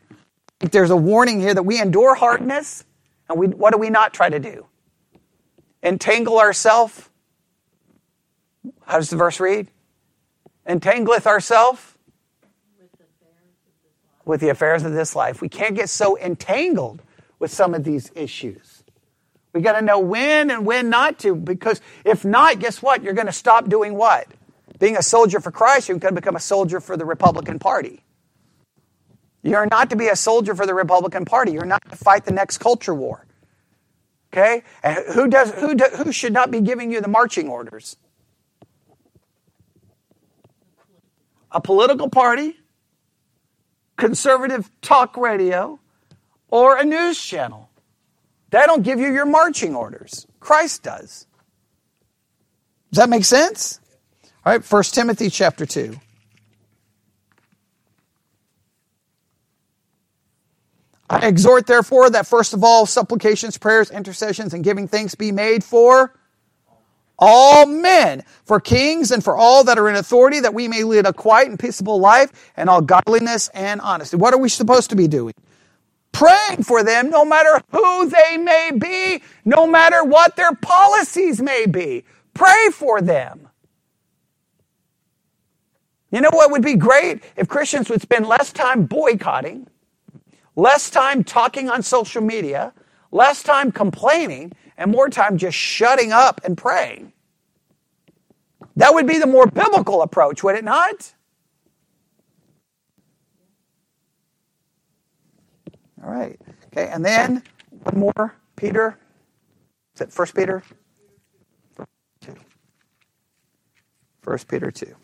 [0.60, 2.84] There's a warning here that we endure hardness,
[3.28, 4.66] and we, what do we not try to do?
[5.82, 7.10] Entangle ourselves.
[8.84, 9.68] How does the verse read?
[10.66, 11.94] Entangleth ourselves
[14.24, 15.40] with the affairs of this life.
[15.40, 17.02] We can't get so entangled
[17.38, 18.82] with some of these issues.
[19.52, 23.02] We got to know when and when not to, because if not, guess what?
[23.02, 24.26] You're going to stop doing what?
[24.78, 28.02] Being a soldier for Christ, you can become a soldier for the Republican Party.
[29.42, 31.52] You're not to be a soldier for the Republican Party.
[31.52, 33.26] You're not to fight the next culture war.
[34.32, 34.64] Okay?
[34.82, 37.96] And who does who do, who should not be giving you the marching orders?
[41.52, 42.56] A political party,
[43.96, 45.78] conservative talk radio,
[46.48, 47.70] or a news channel.
[48.50, 50.26] They don't give you your marching orders.
[50.40, 51.26] Christ does.
[52.90, 53.80] Does that make sense?
[54.46, 55.98] All right, 1 Timothy chapter 2.
[61.10, 65.64] I exhort, therefore, that first of all, supplications, prayers, intercessions, and giving thanks be made
[65.64, 66.14] for
[67.18, 71.06] all men, for kings and for all that are in authority, that we may lead
[71.06, 74.16] a quiet and peaceable life and all godliness and honesty.
[74.16, 75.34] What are we supposed to be doing?
[76.12, 81.66] Praying for them, no matter who they may be, no matter what their policies may
[81.66, 82.04] be.
[82.32, 83.48] Pray for them.
[86.16, 87.22] You know what would be great?
[87.36, 89.66] If Christians would spend less time boycotting,
[90.54, 92.72] less time talking on social media,
[93.10, 97.12] less time complaining, and more time just shutting up and praying.
[98.76, 101.12] That would be the more biblical approach, would it not?
[106.02, 106.40] All right.
[106.68, 107.42] Okay, and then
[107.82, 108.98] one more, Peter.
[109.94, 110.62] Is it First Peter?
[114.22, 114.96] First Peter 2.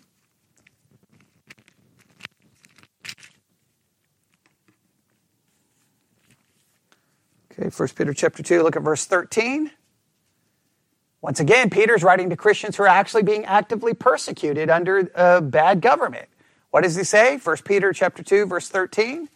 [7.58, 9.70] Okay, 1 Peter chapter 2, look at verse 13.
[11.20, 15.82] Once again, Peter's writing to Christians who are actually being actively persecuted under a bad
[15.82, 16.28] government.
[16.70, 17.36] What does he say?
[17.36, 19.28] 1 Peter chapter 2, verse 13.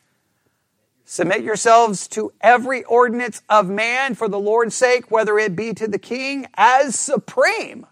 [1.05, 5.87] Submit yourselves to every ordinance of man for the Lord's sake, whether it be to
[5.87, 7.87] the king as supreme,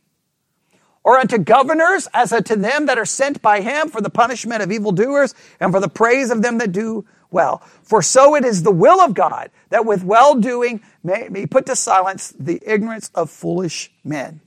[1.05, 4.73] or unto governors as unto them that are sent by him for the punishment of
[4.73, 7.59] evildoers and for the praise of them that do well.
[7.83, 11.67] For so it is the will of God that with well doing may be put
[11.67, 14.41] to silence the ignorance of foolish men.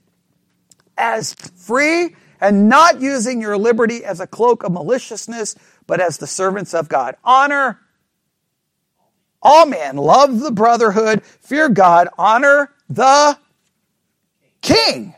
[0.96, 5.56] As free and not using your liberty as a cloak of maliciousness,
[5.86, 7.16] but as the servants of God.
[7.24, 7.80] Honor
[9.42, 13.38] all men, love the brotherhood, fear God, honor the
[14.62, 15.14] king.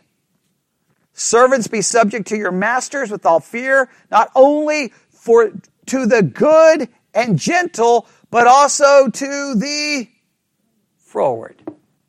[1.12, 5.52] Servants be subject to your masters with all fear, not only for
[5.86, 10.08] to the good and gentle, but also to the
[10.96, 11.62] forward.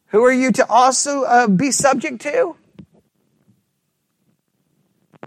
[0.07, 2.55] Who are you to also uh, be subject to?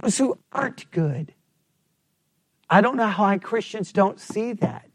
[0.03, 1.33] Those who aren't good.
[2.68, 4.89] I don't know how Christians don't see that.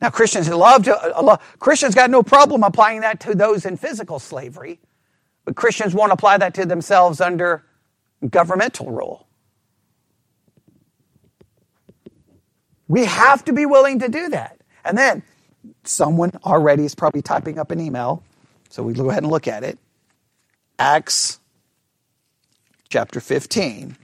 [0.00, 4.18] Now, Christians love to, uh, Christians got no problem applying that to those in physical
[4.18, 4.80] slavery,
[5.44, 7.64] but Christians won't apply that to themselves under
[8.28, 9.27] governmental rule.
[12.88, 14.58] We have to be willing to do that.
[14.84, 15.22] And then
[15.84, 18.22] someone already is probably typing up an email,
[18.70, 19.78] so we go ahead and look at it.
[20.78, 21.38] Acts
[22.88, 23.96] chapter 15,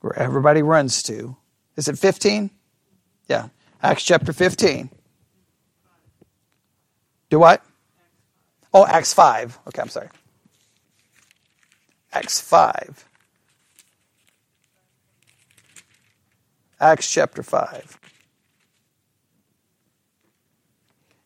[0.00, 1.36] where everybody runs to.
[1.76, 2.50] Is it 15?
[3.28, 3.48] Yeah.
[3.82, 4.90] Acts chapter 15.
[7.30, 7.62] Do what?
[8.72, 9.58] Oh, Acts 5.
[9.68, 10.08] Okay, I'm sorry.
[12.12, 13.04] Acts 5.
[16.80, 17.97] Acts chapter 5.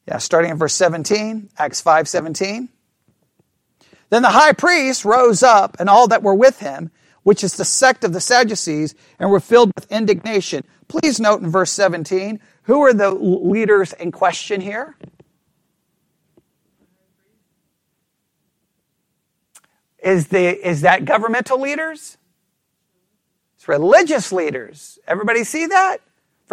[0.06, 2.68] Yeah, starting in verse 17, Acts 5 17.
[4.10, 6.90] Then the high priest rose up, and all that were with him,
[7.22, 10.64] which is the sect of the Sadducees, and were filled with indignation.
[10.88, 14.96] Please note in verse 17, who are the leaders in question here?
[20.02, 22.18] Is, the, is that governmental leaders?
[23.56, 24.98] It's religious leaders.
[25.06, 25.98] Everybody see that?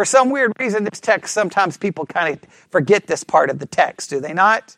[0.00, 3.66] For some weird reason, this text, sometimes people kind of forget this part of the
[3.66, 4.74] text, do they not?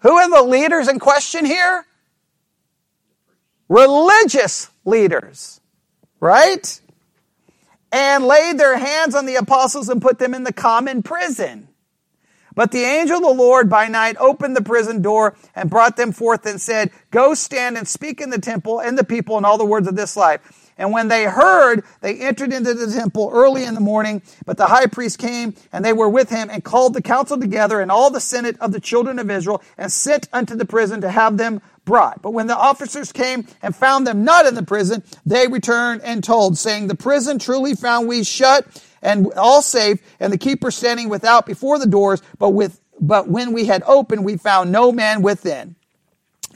[0.00, 1.86] Who are the leaders in question here?
[3.68, 5.60] Religious leaders,
[6.18, 6.80] right?
[7.92, 11.68] And laid their hands on the apostles and put them in the common prison.
[12.56, 16.10] But the angel of the Lord by night opened the prison door and brought them
[16.10, 19.58] forth and said, Go stand and speak in the temple and the people and all
[19.58, 20.65] the words of this life.
[20.78, 24.22] And when they heard, they entered into the temple early in the morning.
[24.44, 27.80] But the high priest came, and they were with him, and called the council together
[27.80, 31.10] and all the senate of the children of Israel, and sent unto the prison to
[31.10, 32.20] have them brought.
[32.20, 36.22] But when the officers came and found them not in the prison, they returned and
[36.22, 38.66] told, saying, The prison truly found we shut
[39.02, 43.52] and all safe, and the keeper standing without before the doors, but with but when
[43.52, 45.76] we had opened, we found no man within.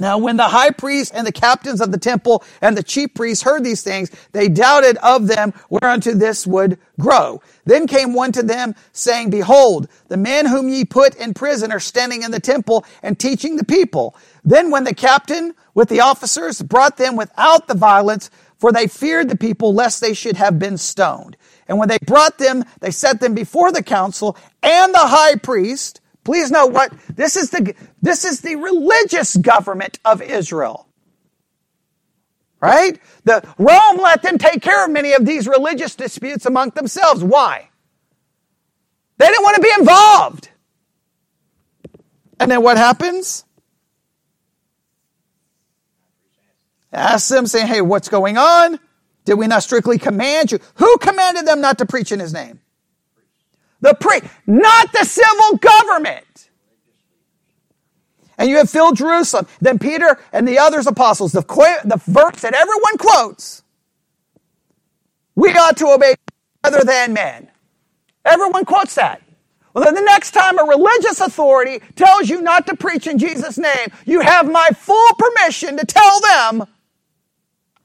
[0.01, 3.45] Now, when the high priest and the captains of the temple and the chief priests
[3.45, 7.43] heard these things, they doubted of them whereunto this would grow.
[7.67, 11.79] Then came one to them saying, Behold, the men whom ye put in prison are
[11.79, 14.17] standing in the temple and teaching the people.
[14.43, 19.29] Then when the captain with the officers brought them without the violence, for they feared
[19.29, 21.37] the people lest they should have been stoned.
[21.69, 26.00] And when they brought them, they set them before the council and the high priest.
[26.25, 30.87] Please know what this is the this is the religious government of Israel.
[32.61, 33.01] Right?
[33.25, 37.25] The Rome let them take care of many of these religious disputes among themselves.
[37.25, 37.71] Why?
[39.17, 40.51] They didn't want to be involved.
[42.39, 43.45] And then what happens?
[46.93, 48.81] Ask them, saying, Hey, what's going on?
[49.25, 50.59] Did we not strictly command you?
[50.77, 52.61] Who commanded them not to preach in his name?
[53.81, 56.51] The priest, not the civil government.
[58.39, 59.47] And you have filled Jerusalem.
[59.61, 63.63] Then Peter and the others apostles, the, quote, the verse that everyone quotes,
[65.35, 66.15] we ought to obey
[66.65, 67.49] rather than men.
[68.25, 69.23] Everyone quotes that.
[69.75, 73.59] Well, then the next time a religious authority tells you not to preach in Jesus'
[73.59, 76.67] name, you have my full permission to tell them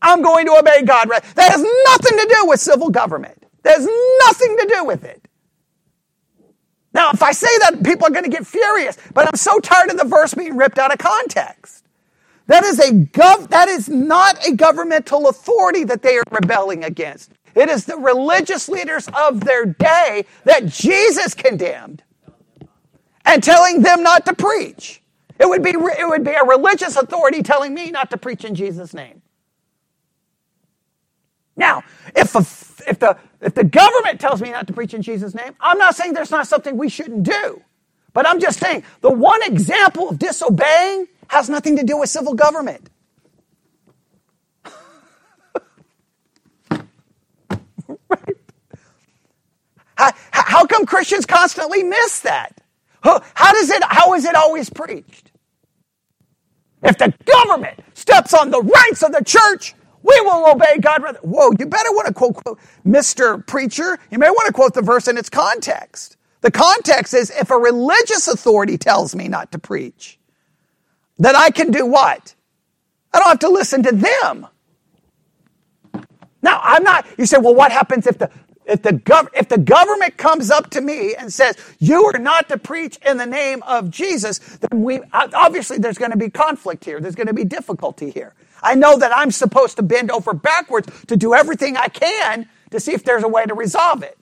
[0.02, 1.10] I'm going to obey God.
[1.10, 3.44] That has nothing to do with civil government.
[3.64, 3.88] That has
[4.26, 5.25] nothing to do with it.
[6.96, 9.92] Now, if I say that, people are going to get furious, but I'm so tired
[9.92, 11.86] of the verse being ripped out of context.
[12.48, 17.32] That is a gov- that is not a governmental authority that they are rebelling against.
[17.56, 22.04] It is the religious leaders of their day that Jesus condemned
[23.26, 25.02] and telling them not to preach.
[25.40, 28.56] It would be, it would be a religious authority telling me not to preach in
[28.56, 29.22] Jesus' name.
[31.58, 31.84] Now,
[32.16, 32.40] if, a,
[32.90, 35.96] if, the, if the government tells me not to preach in Jesus' name, I'm not
[35.96, 37.64] saying there's not something we shouldn't do.
[38.14, 42.36] But I'm just saying the one example of disobeying has nothing to do with civil
[42.36, 42.90] government.
[48.10, 48.38] right?
[49.98, 52.62] How, how come Christians constantly miss that?
[53.36, 55.32] How does it, how is it always preached?
[56.84, 59.76] If the government steps on the rights of the church,
[60.06, 61.04] we will obey God.
[61.04, 61.20] Rather.
[61.24, 63.46] Whoa, you better want to quote, quote, Mr.
[63.48, 64.00] Preacher.
[64.12, 66.18] You may want to quote the verse in its context.
[66.42, 70.20] The context is if a religious authority tells me not to preach,
[71.20, 72.36] then I can do what?
[73.14, 74.48] I don't have to listen to them.
[76.42, 78.32] Now, I'm not, you say, well, what happens if the,
[78.66, 82.50] If the, gov- if the government comes up to me and says, you are not
[82.50, 86.86] to preach in the name of Jesus, then we, obviously there's going to be conflict
[86.86, 87.02] here.
[87.02, 88.34] There's going to be difficulty here.
[88.66, 92.80] I know that I'm supposed to bend over backwards to do everything I can to
[92.80, 94.18] see if there's a way to resolve it.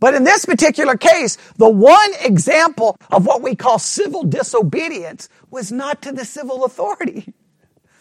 [0.00, 5.70] But in this particular case, the one example of what we call civil disobedience was
[5.70, 7.32] not to the civil authority.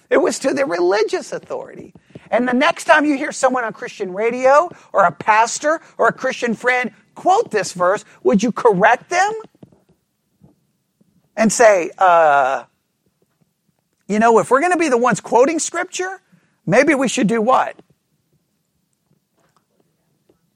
[0.09, 1.93] It was to the religious authority.
[2.31, 6.13] And the next time you hear someone on Christian radio or a pastor or a
[6.13, 9.31] Christian friend quote this verse, would you correct them?
[11.37, 12.63] And say, uh,
[14.11, 16.21] you know, if we're going to be the ones quoting scripture,
[16.65, 17.75] maybe we should do what?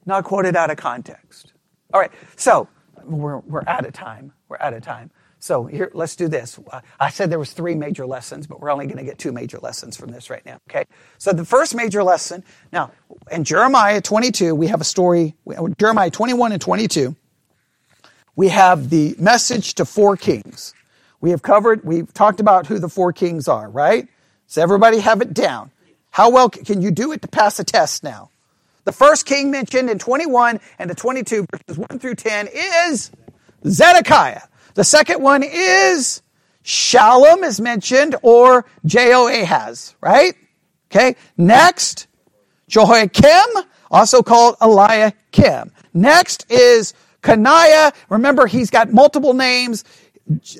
[0.06, 1.52] not quoted out of context.
[1.92, 2.68] All right, so
[3.04, 4.32] we're, we're out of time.
[4.48, 5.10] We're out of time.
[5.38, 6.58] So here, let's do this.
[6.98, 9.58] I said there was three major lessons, but we're only going to get two major
[9.58, 10.58] lessons from this right now.
[10.70, 10.84] Okay.
[11.18, 12.42] So the first major lesson.
[12.72, 12.90] Now,
[13.30, 15.34] in Jeremiah 22, we have a story.
[15.78, 17.14] Jeremiah 21 and 22,
[18.34, 20.74] we have the message to four kings.
[21.26, 21.82] We have covered.
[21.82, 23.68] We've talked about who the four kings are.
[23.68, 24.06] Right.
[24.46, 25.72] So everybody have it down.
[26.12, 28.30] How well can you do it to pass a test now?
[28.84, 33.10] The first king mentioned in 21 and the 22 verses 1 through 10 is
[33.66, 34.42] Zedekiah.
[34.74, 36.22] The second one is
[36.62, 40.34] Shallum is mentioned or Jehoahaz, right?
[40.92, 41.16] Okay.
[41.36, 42.06] Next,
[42.68, 45.72] Jehoiakim, also called Eliakim.
[45.92, 46.94] Next is
[47.26, 47.92] Coniah.
[48.10, 49.82] Remember, he's got multiple names.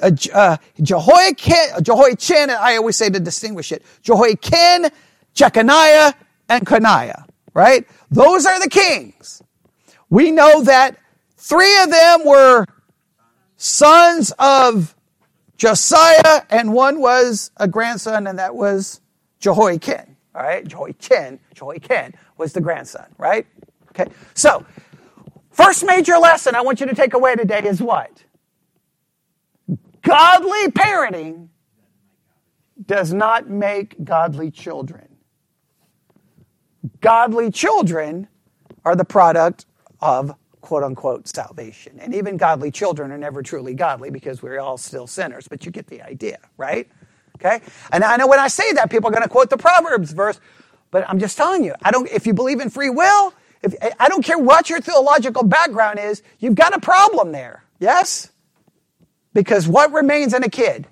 [0.02, 3.82] Uh, uh, Jehoiakim, Jehoiachin, I always say to distinguish it.
[4.02, 4.90] Jehoiachin,
[5.34, 6.14] Jeconiah,
[6.48, 7.86] and Coniah right?
[8.10, 9.42] Those are the kings.
[10.10, 10.98] We know that
[11.38, 12.66] three of them were
[13.56, 14.94] sons of
[15.56, 19.00] Josiah, and one was a grandson, and that was
[19.40, 20.16] Jehoiakim.
[20.34, 23.46] All right, Jehoiakim, Jehoiakim was the grandson, right?
[23.88, 24.66] Okay, so
[25.50, 28.22] first major lesson I want you to take away today is what?
[30.07, 31.48] Godly parenting
[32.86, 35.09] does not make godly children
[37.00, 38.28] godly children
[38.84, 39.66] are the product
[40.00, 41.98] of quote unquote salvation.
[42.00, 45.72] And even godly children are never truly godly because we're all still sinners, but you
[45.72, 46.88] get the idea, right?
[47.36, 47.61] Okay?
[47.92, 50.40] And I know when I say that, people are going to quote the Proverbs verse,
[50.90, 54.09] but I'm just telling you, I don't, if you believe in free will, if, I
[54.09, 57.64] don't care what your theological background is, you've got a problem there.
[57.80, 58.30] Yes?
[59.37, 60.87] Because what remains in a kid?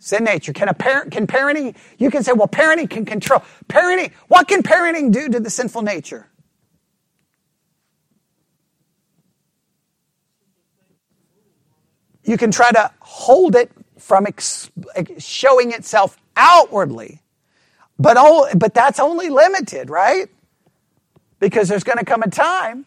[0.00, 0.52] Sin nature.
[0.52, 3.40] Can a parent, can parenting, you can say, well, parenting can control.
[3.68, 6.26] Parenting, what can parenting do to the sinful nature?
[12.24, 14.72] You can try to hold it from ex-
[15.18, 17.22] showing itself outwardly.
[17.96, 20.28] But, oh, but that's only limited, right?
[21.38, 22.86] Because there's going to come a time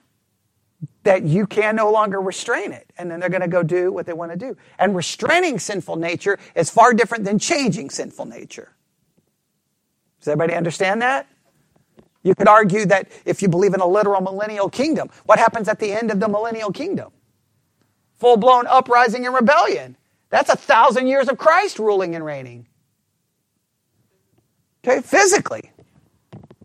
[1.08, 2.92] that you can no longer restrain it.
[2.98, 4.58] And then they're going to go do what they want to do.
[4.78, 8.74] And restraining sinful nature is far different than changing sinful nature.
[10.20, 11.26] Does everybody understand that?
[12.24, 15.80] You could argue that if you believe in a literal millennial kingdom, what happens at
[15.80, 17.14] the end of the millennial kingdom?
[18.18, 19.96] Full blown uprising and rebellion.
[20.30, 22.68] That's a thousand years of Christ ruling and reigning.
[24.86, 25.72] Okay, physically.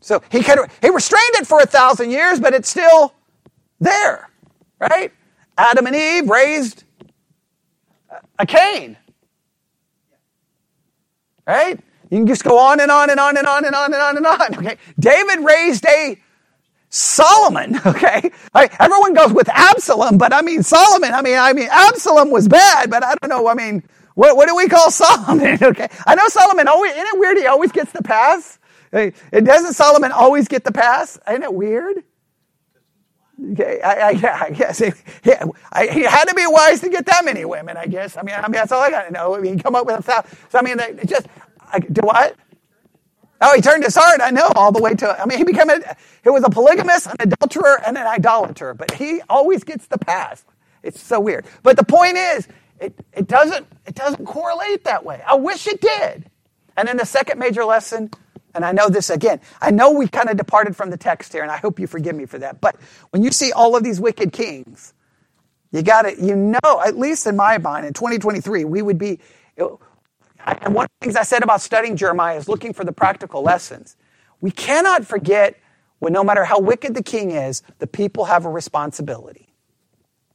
[0.01, 3.15] So he could he restrained it for a thousand years, but it's still
[3.79, 4.32] there.
[4.83, 5.13] Right?
[5.57, 6.85] Adam and Eve raised
[8.39, 8.97] a Cain.
[11.47, 11.79] Right?
[12.11, 14.17] You can just go on and on and on and on and on and on
[14.17, 14.57] and on.
[14.59, 14.77] Okay.
[14.99, 16.19] David raised a
[16.91, 17.81] Solomon.
[17.87, 18.31] Okay.
[18.55, 18.73] Right?
[18.81, 21.13] Everyone goes with Absalom, but I mean Solomon.
[21.15, 23.49] I mean, I mean Absalom was bad, but I don't know.
[23.49, 23.83] I mean,
[24.15, 25.59] what, what do we call Solomon?
[25.63, 25.89] Okay.
[26.07, 27.39] I know Solomon always, isn't it weird?
[27.39, 28.59] He always gets the pass.
[28.93, 31.19] It doesn't Solomon always get the pass?
[31.29, 32.05] Isn't it weird?
[33.53, 34.93] Okay, I, I, I guess he,
[35.25, 35.33] he,
[35.73, 37.77] I, he, had to be wise to get that many women.
[37.77, 38.17] I guess.
[38.17, 39.35] I mean, I mean that's all I got to know.
[39.35, 40.39] I mean, come up with a thousand.
[40.51, 41.27] So I mean, just
[41.61, 42.37] I, do what?
[43.41, 44.21] Oh, he turned his heart.
[44.23, 45.21] I know all the way to.
[45.21, 45.81] I mean, he became a.
[46.23, 48.75] He was a polygamist, an adulterer, and an idolater.
[48.75, 50.45] But he always gets the pass.
[50.83, 51.47] It's so weird.
[51.63, 52.49] But the point is,
[52.81, 55.23] it, it doesn't it doesn't correlate that way.
[55.27, 56.31] I wish it did.
[56.77, 58.11] And then the second major lesson
[58.55, 59.41] and I know this again.
[59.61, 62.15] I know we kind of departed from the text here, and I hope you forgive
[62.15, 62.61] me for that.
[62.61, 62.77] But
[63.11, 64.95] when you see all of these wicked kings,
[65.71, 69.21] you got to, you know, at least in my mind, in 2023, we would be.
[69.57, 73.43] And one of the things I said about studying Jeremiah is looking for the practical
[73.43, 73.97] lessons.
[74.41, 75.59] We cannot forget
[76.01, 79.49] when no matter how wicked the king is, the people have a responsibility.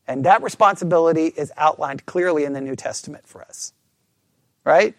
[0.08, 3.74] And that responsibility is outlined clearly in the New Testament for us.
[4.64, 4.96] Right?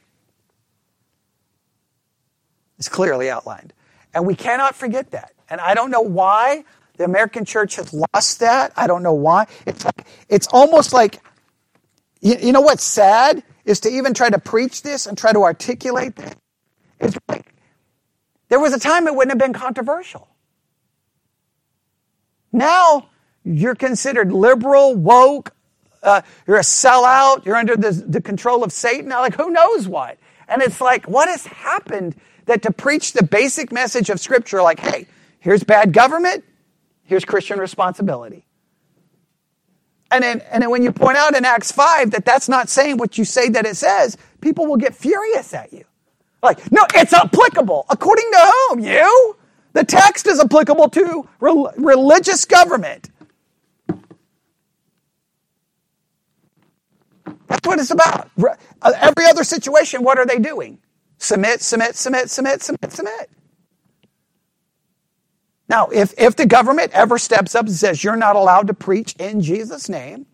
[2.78, 3.72] It's clearly outlined.
[4.14, 5.32] And we cannot forget that.
[5.50, 6.64] And I don't know why
[6.96, 8.72] the American church has lost that.
[8.76, 9.46] I don't know why.
[9.66, 11.20] It's, like, it's almost like,
[12.20, 13.42] you, you know what's sad?
[13.64, 16.34] Is to even try to preach this and try to articulate this.
[17.00, 17.54] It's like,
[18.48, 20.28] there was a time it wouldn't have been controversial.
[22.50, 23.08] Now,
[23.44, 25.52] you're considered liberal, woke,
[26.02, 30.18] uh, you're a sellout, you're under the, the control of Satan, like who knows what.
[30.48, 32.16] And it's like, what has happened
[32.48, 35.06] that to preach the basic message of Scripture, like, hey,
[35.38, 36.44] here's bad government,
[37.04, 38.44] here's Christian responsibility.
[40.10, 42.96] And then, and then when you point out in Acts 5 that that's not saying
[42.96, 45.84] what you say that it says, people will get furious at you.
[46.42, 47.84] Like, no, it's applicable.
[47.90, 48.80] According to whom?
[48.80, 49.36] You?
[49.74, 53.10] The text is applicable to re- religious government.
[57.48, 58.30] That's what it's about.
[58.82, 60.78] Uh, every other situation, what are they doing?
[61.18, 63.30] Submit, submit, submit, submit, submit, submit.
[65.68, 69.14] Now, if, if the government ever steps up and says you're not allowed to preach
[69.18, 70.26] in Jesus' name,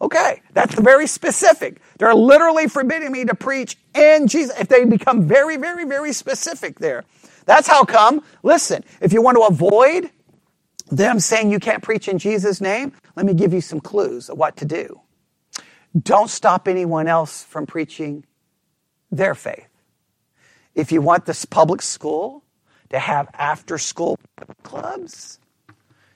[0.00, 1.80] okay, that's very specific.
[1.98, 4.58] They're literally forbidding me to preach in Jesus.
[4.58, 7.04] If they become very, very, very specific there,
[7.44, 8.24] that's how come.
[8.42, 10.10] Listen, if you want to avoid
[10.90, 14.38] them saying you can't preach in Jesus' name, let me give you some clues of
[14.38, 15.00] what to do.
[16.00, 18.24] Don't stop anyone else from preaching
[19.10, 19.69] their faith.
[20.74, 22.44] If you want this public school
[22.90, 24.18] to have after school
[24.62, 25.38] clubs,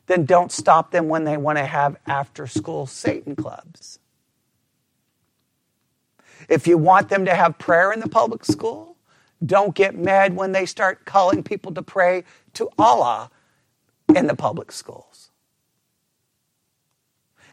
[0.06, 3.98] then don't stop them when they want to have after school Satan clubs.
[6.48, 8.96] If you want them to have prayer in the public school,
[9.44, 12.24] don't get mad when they start calling people to pray
[12.54, 13.30] to Allah
[14.14, 15.30] in the public schools.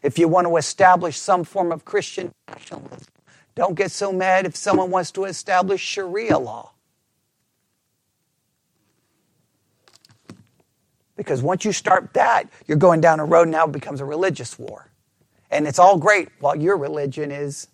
[0.02, 3.06] If you want to establish some form of Christian nationalism,
[3.54, 6.71] don't get so mad if someone wants to establish Sharia law.
[11.24, 14.58] Because once you start that, you're going down a road now it becomes a religious
[14.58, 14.90] war.
[15.50, 17.68] And it's all great while your religion is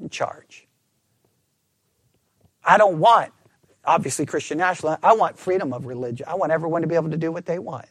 [0.00, 0.66] in charge.
[2.64, 3.32] I don't want,
[3.84, 5.00] obviously, Christian nationalism.
[5.02, 6.26] I want freedom of religion.
[6.28, 7.86] I want everyone to be able to do what they want.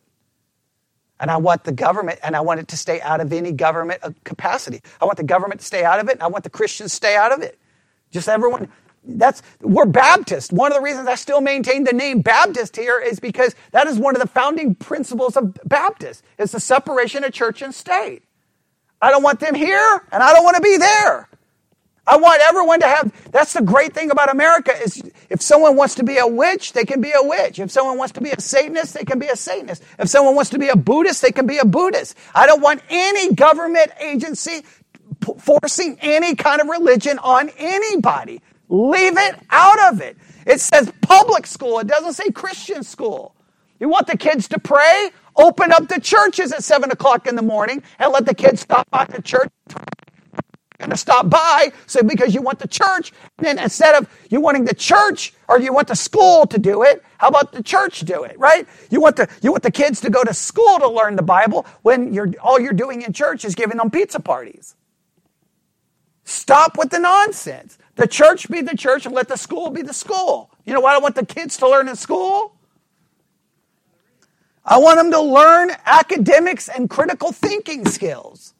[1.19, 3.99] And I want the government, and I want it to stay out of any government
[4.03, 4.81] uh, capacity.
[4.99, 6.95] I want the government to stay out of it, and I want the Christians to
[6.95, 7.59] stay out of it.
[8.11, 8.69] Just everyone,
[9.05, 10.53] that's we're Baptist.
[10.53, 13.99] One of the reasons I still maintain the name Baptist here is because that is
[13.99, 16.23] one of the founding principles of Baptist.
[16.39, 18.23] It's the separation of church and state.
[19.01, 21.29] I don't want them here and I don't want to be there.
[22.05, 25.95] I want everyone to have that's the great thing about America is if someone wants
[25.95, 27.59] to be a witch, they can be a witch.
[27.59, 29.83] If someone wants to be a Satanist, they can be a Satanist.
[29.99, 32.17] If someone wants to be a Buddhist, they can be a Buddhist.
[32.35, 34.63] I don't want any government agency
[35.39, 38.41] forcing any kind of religion on anybody.
[38.73, 40.17] Leave it out of it.
[40.47, 43.35] It says public school, it doesn't say Christian school.
[43.79, 45.11] You want the kids to pray?
[45.35, 48.89] Open up the churches at 7 o'clock in the morning and let the kids stop
[48.89, 49.49] by the church
[50.79, 54.41] and to stop by so because you want the church and then instead of you
[54.41, 58.01] wanting the church or you want the school to do it how about the church
[58.01, 60.89] do it right you want the you want the kids to go to school to
[60.89, 64.75] learn the bible when you're all you're doing in church is giving them pizza parties
[66.25, 69.93] stop with the nonsense the church be the church and let the school be the
[69.93, 70.49] school.
[70.65, 72.55] You know what I want the kids to learn in school?
[74.65, 78.53] I want them to learn academics and critical thinking skills.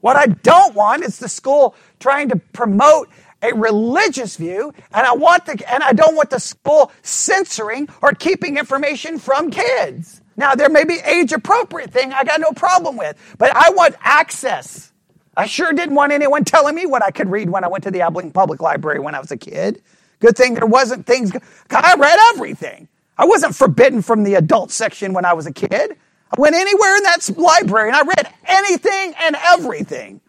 [0.00, 3.08] What I don't want is the school trying to promote
[3.42, 8.12] a religious view, and I want the and I don't want the school censoring or
[8.12, 10.20] keeping information from kids.
[10.36, 13.94] Now there may be age appropriate thing I got no problem with, but I want
[14.00, 14.92] access.
[15.36, 17.90] I sure didn't want anyone telling me what I could read when I went to
[17.90, 19.82] the Abilene Public Library when I was a kid.
[20.20, 21.32] Good thing there wasn't things,
[21.70, 22.88] I read everything.
[23.18, 25.96] I wasn't forbidden from the adult section when I was a kid.
[26.30, 30.20] I went anywhere in that library and I read anything and everything.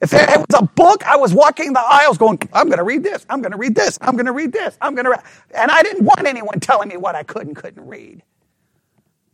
[0.00, 3.02] If it was a book, I was walking the aisles going, I'm going to read
[3.02, 5.22] this, I'm going to read this, I'm going to read this, I'm going to read.
[5.54, 8.22] And I didn't want anyone telling me what I could and couldn't read.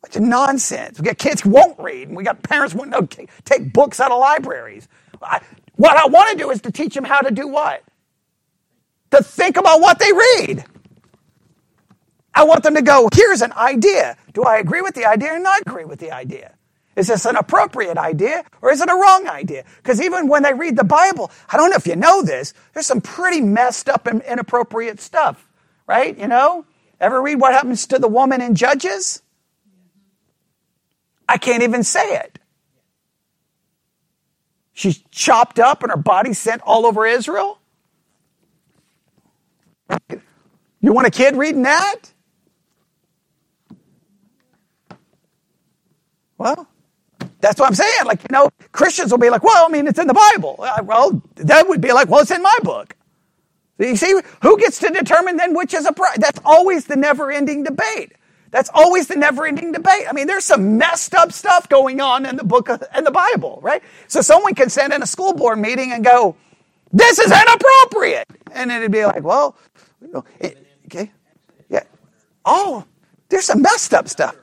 [0.02, 1.00] Bunch of nonsense.
[1.00, 2.94] We got kids who won't read, and we got parents who won't
[3.44, 4.88] take books out of libraries.
[5.22, 5.40] I,
[5.76, 7.84] what I want to do is to teach them how to do what?
[9.12, 10.64] To think about what they read.
[12.34, 14.16] I want them to go, here's an idea.
[14.32, 16.54] Do I agree with the idea or not agree with the idea?
[16.96, 19.64] Is this an appropriate idea or is it a wrong idea?
[19.78, 22.86] Because even when they read the Bible, I don't know if you know this, there's
[22.86, 25.48] some pretty messed up and inappropriate stuff,
[25.86, 26.16] right?
[26.18, 26.66] You know?
[27.00, 29.21] Ever read what happens to the woman in Judges?
[31.32, 32.38] I can't even say it.
[34.74, 37.58] She's chopped up and her body sent all over Israel.
[40.82, 41.96] You want a kid reading that?
[46.36, 46.68] Well,
[47.40, 48.04] that's what I'm saying.
[48.04, 50.56] Like, you know, Christians will be like, well, I mean, it's in the Bible.
[50.58, 52.94] Uh, well, that would be like, well, it's in my book.
[53.78, 56.18] You see, who gets to determine then which is a prize?
[56.18, 58.12] That's always the never ending debate.
[58.52, 60.06] That's always the never ending debate.
[60.08, 63.58] I mean, there's some messed up stuff going on in the book in the Bible,
[63.62, 63.82] right?
[64.08, 66.36] So someone can send in a school board meeting and go,
[66.92, 68.28] this is inappropriate.
[68.52, 69.56] And it'd be like, well,
[70.14, 71.10] okay.
[71.70, 71.84] Yeah.
[72.44, 72.84] Oh,
[73.30, 74.36] there's some messed up stuff.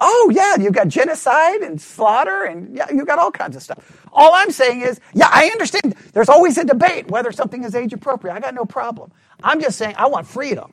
[0.00, 4.06] Oh, yeah, you've got genocide and slaughter, and yeah, you've got all kinds of stuff.
[4.12, 7.92] All I'm saying is, yeah, I understand there's always a debate whether something is age
[7.92, 8.34] appropriate.
[8.34, 9.12] I got no problem.
[9.42, 10.72] I'm just saying I want freedom.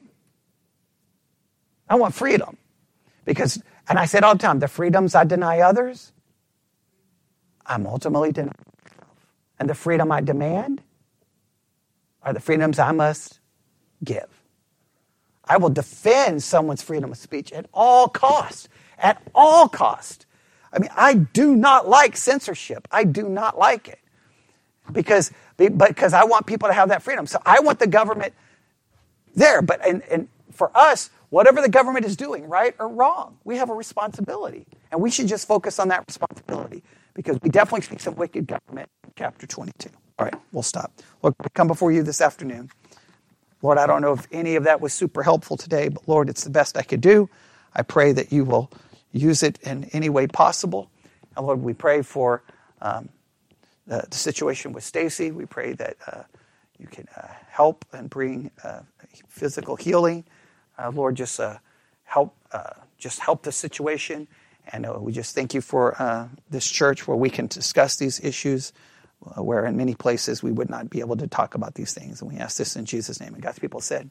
[1.89, 2.57] I want freedom.
[3.25, 6.11] Because, and I said all the time, the freedoms I deny others,
[7.65, 9.01] I'm ultimately denying myself.
[9.59, 10.81] And the freedom I demand
[12.23, 13.39] are the freedoms I must
[14.03, 14.27] give.
[15.45, 18.67] I will defend someone's freedom of speech at all costs
[18.97, 20.25] at all cost.
[20.73, 22.87] I mean, I do not like censorship.
[22.91, 23.99] I do not like it
[24.91, 27.27] because because I want people to have that freedom.
[27.27, 28.33] So I want the government
[29.35, 29.61] there.
[29.61, 33.69] But and, and for us, whatever the government is doing, right or wrong, we have
[33.69, 36.83] a responsibility, and we should just focus on that responsibility
[37.13, 38.89] because we definitely see some wicked government.
[39.03, 39.89] in Chapter twenty-two.
[40.19, 40.91] All right, we'll stop.
[41.23, 42.69] Look, we come before you this afternoon.
[43.61, 46.43] Lord, I don't know if any of that was super helpful today, but Lord, it's
[46.43, 47.29] the best I could do.
[47.73, 48.71] I pray that you will
[49.11, 50.89] use it in any way possible.
[51.35, 52.43] And Lord, we pray for
[52.81, 53.09] um,
[53.87, 55.31] the, the, situation with Stacy.
[55.31, 56.23] We pray that uh,
[56.77, 58.81] you can uh, help and bring uh,
[59.27, 60.25] physical healing.
[60.77, 61.57] Uh, Lord, just uh,
[62.03, 64.27] help, uh, just help the situation.
[64.71, 68.73] And we just thank you for this church where we can discuss these issues,
[69.35, 72.21] where in many places we would not be able to talk about these things.
[72.21, 73.35] And we ask this in Jesus' name.
[73.35, 74.09] And God's people said.